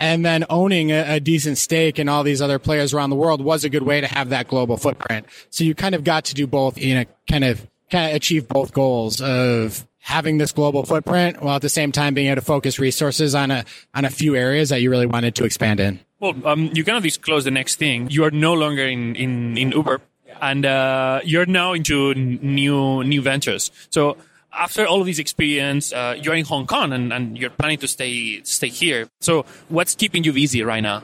And 0.00 0.24
then 0.24 0.44
owning 0.50 0.90
a, 0.90 1.14
a, 1.14 1.20
decent 1.20 1.56
stake 1.56 1.98
in 1.98 2.08
all 2.08 2.24
these 2.24 2.42
other 2.42 2.58
players 2.58 2.92
around 2.92 3.10
the 3.10 3.16
world 3.16 3.40
was 3.40 3.64
a 3.64 3.70
good 3.70 3.84
way 3.84 4.00
to 4.00 4.06
have 4.06 4.30
that 4.30 4.48
global 4.48 4.76
footprint. 4.76 5.26
So 5.50 5.64
you 5.64 5.74
kind 5.74 5.94
of 5.94 6.04
got 6.04 6.24
to 6.26 6.34
do 6.34 6.46
both, 6.46 6.76
you 6.76 6.96
know, 6.96 7.04
kind 7.30 7.44
of, 7.44 7.66
kind 7.94 8.10
of 8.10 8.16
achieve 8.16 8.48
both 8.48 8.72
goals 8.72 9.20
of 9.20 9.86
having 10.00 10.38
this 10.38 10.52
global 10.52 10.84
footprint 10.84 11.40
while 11.40 11.56
at 11.56 11.62
the 11.62 11.68
same 11.68 11.92
time 11.92 12.12
being 12.12 12.26
able 12.26 12.40
to 12.40 12.44
focus 12.44 12.78
resources 12.78 13.34
on 13.34 13.50
a, 13.50 13.64
on 13.94 14.04
a 14.04 14.10
few 14.10 14.34
areas 14.34 14.68
that 14.68 14.82
you 14.82 14.90
really 14.90 15.06
wanted 15.06 15.34
to 15.36 15.44
expand 15.44 15.78
in. 15.78 16.00
Well, 16.18 16.34
um, 16.44 16.70
you 16.74 16.84
kind 16.84 16.98
of 16.98 17.04
disclose 17.04 17.44
the 17.44 17.50
next 17.52 17.76
thing. 17.76 18.10
You 18.10 18.24
are 18.24 18.30
no 18.30 18.52
longer 18.52 18.84
in, 18.86 19.14
in, 19.14 19.56
in 19.56 19.70
Uber 19.70 20.00
and, 20.42 20.66
uh, 20.66 21.20
you're 21.24 21.46
now 21.46 21.72
into 21.72 22.14
new, 22.14 23.04
new 23.04 23.22
ventures. 23.22 23.70
So, 23.90 24.16
after 24.52 24.86
all 24.86 25.00
of 25.00 25.06
this 25.06 25.18
experience, 25.18 25.92
uh, 25.92 26.16
you're 26.20 26.34
in 26.34 26.44
Hong 26.44 26.66
Kong 26.66 26.92
and, 26.92 27.12
and 27.12 27.38
you're 27.38 27.50
planning 27.50 27.78
to 27.78 27.88
stay 27.88 28.40
stay 28.44 28.68
here. 28.68 29.08
So, 29.20 29.46
what's 29.68 29.94
keeping 29.94 30.22
you 30.22 30.32
busy 30.32 30.62
right 30.62 30.82
now? 30.82 31.02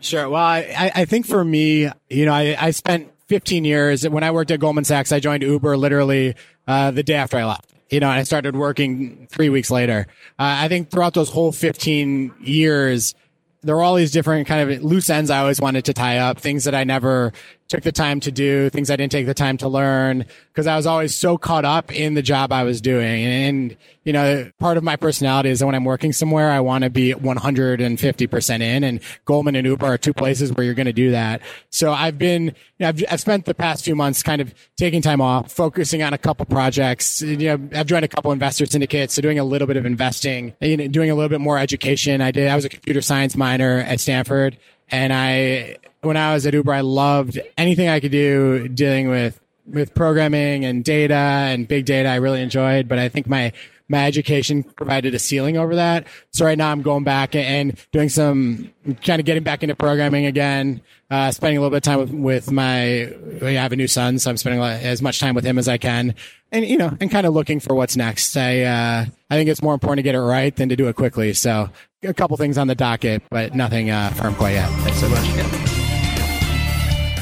Sure. 0.00 0.28
Well, 0.28 0.42
I, 0.42 0.90
I 0.94 1.04
think 1.04 1.26
for 1.26 1.44
me, 1.44 1.90
you 2.08 2.24
know, 2.26 2.32
I, 2.32 2.56
I 2.58 2.70
spent 2.70 3.10
15 3.28 3.64
years 3.64 4.08
when 4.08 4.24
I 4.24 4.30
worked 4.30 4.50
at 4.50 4.60
Goldman 4.60 4.84
Sachs. 4.84 5.12
I 5.12 5.20
joined 5.20 5.42
Uber 5.42 5.76
literally 5.76 6.34
uh, 6.66 6.90
the 6.90 7.02
day 7.02 7.14
after 7.14 7.36
I 7.36 7.44
left. 7.44 7.72
You 7.90 8.00
know, 8.00 8.10
and 8.10 8.18
I 8.18 8.22
started 8.24 8.54
working 8.54 9.28
three 9.30 9.48
weeks 9.48 9.70
later. 9.70 10.06
Uh, 10.38 10.60
I 10.60 10.68
think 10.68 10.90
throughout 10.90 11.14
those 11.14 11.30
whole 11.30 11.52
15 11.52 12.34
years, 12.40 13.14
there 13.62 13.76
were 13.76 13.82
all 13.82 13.94
these 13.94 14.10
different 14.10 14.46
kind 14.46 14.70
of 14.70 14.82
loose 14.82 15.08
ends 15.08 15.30
I 15.30 15.38
always 15.38 15.60
wanted 15.60 15.86
to 15.86 15.94
tie 15.94 16.18
up, 16.18 16.38
things 16.38 16.64
that 16.64 16.74
I 16.74 16.84
never 16.84 17.32
took 17.68 17.82
the 17.82 17.92
time 17.92 18.18
to 18.20 18.32
do, 18.32 18.70
things 18.70 18.90
I 18.90 18.96
didn't 18.96 19.12
take 19.12 19.26
the 19.26 19.34
time 19.34 19.58
to 19.58 19.68
learn, 19.68 20.24
because 20.48 20.66
I 20.66 20.76
was 20.76 20.86
always 20.86 21.14
so 21.14 21.36
caught 21.36 21.66
up 21.66 21.94
in 21.94 22.14
the 22.14 22.22
job 22.22 22.50
I 22.50 22.62
was 22.62 22.80
doing. 22.80 23.24
And, 23.24 23.76
you 24.04 24.12
know, 24.14 24.50
part 24.58 24.78
of 24.78 24.84
my 24.84 24.96
personality 24.96 25.50
is 25.50 25.58
that 25.58 25.66
when 25.66 25.74
I'm 25.74 25.84
working 25.84 26.14
somewhere, 26.14 26.50
I 26.50 26.60
want 26.60 26.84
to 26.84 26.90
be 26.90 27.12
150% 27.12 28.60
in 28.62 28.84
and 28.84 29.00
Goldman 29.26 29.54
and 29.54 29.66
Uber 29.66 29.84
are 29.84 29.98
two 29.98 30.14
places 30.14 30.50
where 30.52 30.64
you're 30.64 30.74
going 30.74 30.86
to 30.86 30.94
do 30.94 31.10
that. 31.10 31.42
So 31.68 31.92
I've 31.92 32.16
been, 32.16 32.46
you 32.46 32.52
know, 32.80 32.88
I've, 32.88 33.04
I've 33.10 33.20
spent 33.20 33.44
the 33.44 33.54
past 33.54 33.84
few 33.84 33.94
months 33.94 34.22
kind 34.22 34.40
of 34.40 34.54
taking 34.78 35.02
time 35.02 35.20
off, 35.20 35.52
focusing 35.52 36.02
on 36.02 36.14
a 36.14 36.18
couple 36.18 36.46
projects. 36.46 37.20
You 37.20 37.36
know, 37.36 37.68
I've 37.74 37.86
joined 37.86 38.06
a 38.06 38.08
couple 38.08 38.32
investor 38.32 38.64
syndicates, 38.64 39.12
so 39.12 39.20
doing 39.20 39.38
a 39.38 39.44
little 39.44 39.66
bit 39.66 39.76
of 39.76 39.84
investing, 39.84 40.54
you 40.62 40.78
know, 40.78 40.88
doing 40.88 41.10
a 41.10 41.14
little 41.14 41.28
bit 41.28 41.42
more 41.42 41.58
education. 41.58 42.22
I 42.22 42.30
did, 42.30 42.48
I 42.48 42.56
was 42.56 42.64
a 42.64 42.70
computer 42.70 43.02
science 43.02 43.36
minor 43.36 43.80
at 43.80 44.00
Stanford 44.00 44.56
and 44.90 45.12
I 45.12 45.76
when 46.02 46.16
I 46.16 46.34
was 46.34 46.46
at 46.46 46.54
Uber, 46.54 46.72
I 46.72 46.80
loved 46.80 47.38
anything 47.56 47.88
I 47.88 48.00
could 48.00 48.12
do 48.12 48.68
dealing 48.68 49.08
with 49.08 49.40
with 49.66 49.94
programming 49.94 50.64
and 50.64 50.84
data 50.84 51.14
and 51.14 51.68
big 51.68 51.84
data. 51.84 52.08
I 52.08 52.16
really 52.16 52.42
enjoyed, 52.42 52.88
but 52.88 52.98
I 52.98 53.08
think 53.08 53.26
my 53.26 53.52
my 53.88 54.06
education 54.06 54.62
provided 54.62 55.14
a 55.14 55.18
ceiling 55.18 55.56
over 55.56 55.76
that. 55.76 56.06
So 56.32 56.44
right 56.44 56.58
now 56.58 56.70
I'm 56.70 56.82
going 56.82 57.04
back 57.04 57.34
and 57.34 57.74
doing 57.90 58.08
some 58.08 58.70
kind 59.02 59.18
of 59.18 59.24
getting 59.24 59.42
back 59.42 59.62
into 59.62 59.74
programming 59.74 60.26
again, 60.26 60.82
uh, 61.10 61.30
spending 61.30 61.56
a 61.56 61.60
little 61.60 61.70
bit 61.70 61.78
of 61.78 61.82
time 61.84 61.98
with, 61.98 62.10
with 62.10 62.52
my, 62.52 63.12
I 63.42 63.52
have 63.52 63.72
a 63.72 63.76
new 63.76 63.88
son, 63.88 64.18
so 64.18 64.30
I'm 64.30 64.36
spending 64.36 64.60
as 64.60 65.00
much 65.00 65.20
time 65.20 65.34
with 65.34 65.44
him 65.44 65.58
as 65.58 65.68
I 65.68 65.78
can 65.78 66.14
and, 66.52 66.66
you 66.66 66.76
know, 66.76 66.94
and 67.00 67.10
kind 67.10 67.26
of 67.26 67.32
looking 67.32 67.60
for 67.60 67.74
what's 67.74 67.96
next. 67.96 68.36
I, 68.36 68.62
uh, 68.62 69.06
I 69.30 69.34
think 69.34 69.48
it's 69.48 69.62
more 69.62 69.72
important 69.74 69.98
to 69.98 70.02
get 70.02 70.14
it 70.14 70.20
right 70.20 70.54
than 70.54 70.68
to 70.68 70.76
do 70.76 70.88
it 70.88 70.96
quickly. 70.96 71.32
So 71.32 71.70
a 72.04 72.14
couple 72.14 72.36
things 72.36 72.56
on 72.58 72.68
the 72.68 72.76
docket, 72.76 73.24
but 73.28 73.56
nothing, 73.56 73.90
uh, 73.90 74.10
firm 74.10 74.32
quite 74.36 74.52
yet. 74.52 74.70
Thanks 74.82 75.00
so 75.00 75.08
much. 75.08 75.26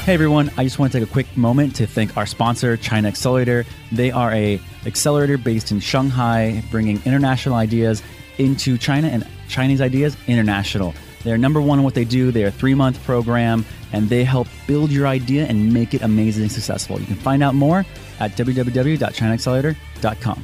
Hey 0.03 0.13
everyone, 0.13 0.51
I 0.55 0.63
just 0.63 0.77
want 0.77 0.91
to 0.91 0.99
take 0.99 1.09
a 1.09 1.11
quick 1.11 1.35
moment 1.35 1.75
to 1.77 1.87
thank 1.87 2.15
our 2.15 2.27
sponsor, 2.27 2.77
China 2.77 3.07
Accelerator. 3.07 3.65
They 3.91 4.11
are 4.11 4.31
a 4.31 4.61
accelerator 4.85 5.35
based 5.37 5.71
in 5.71 5.79
Shanghai, 5.79 6.63
bringing 6.69 7.01
international 7.05 7.55
ideas 7.55 8.03
into 8.37 8.77
China 8.77 9.07
and 9.07 9.25
Chinese 9.49 9.81
ideas 9.81 10.15
international. 10.27 10.93
They're 11.23 11.39
number 11.39 11.59
one 11.59 11.79
in 11.79 11.83
what 11.83 11.95
they 11.95 12.05
do. 12.05 12.31
They're 12.31 12.49
a 12.49 12.51
three 12.51 12.75
month 12.75 13.03
program 13.03 13.65
and 13.91 14.07
they 14.07 14.23
help 14.23 14.47
build 14.67 14.91
your 14.91 15.07
idea 15.07 15.47
and 15.47 15.73
make 15.73 15.95
it 15.95 16.03
amazingly 16.03 16.49
successful. 16.49 16.99
You 16.99 17.07
can 17.07 17.15
find 17.15 17.41
out 17.41 17.55
more 17.55 17.83
at 18.19 18.33
www.chinaaccelerator.com. 18.33 20.43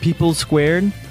People 0.00 0.34
Squared 0.34 0.92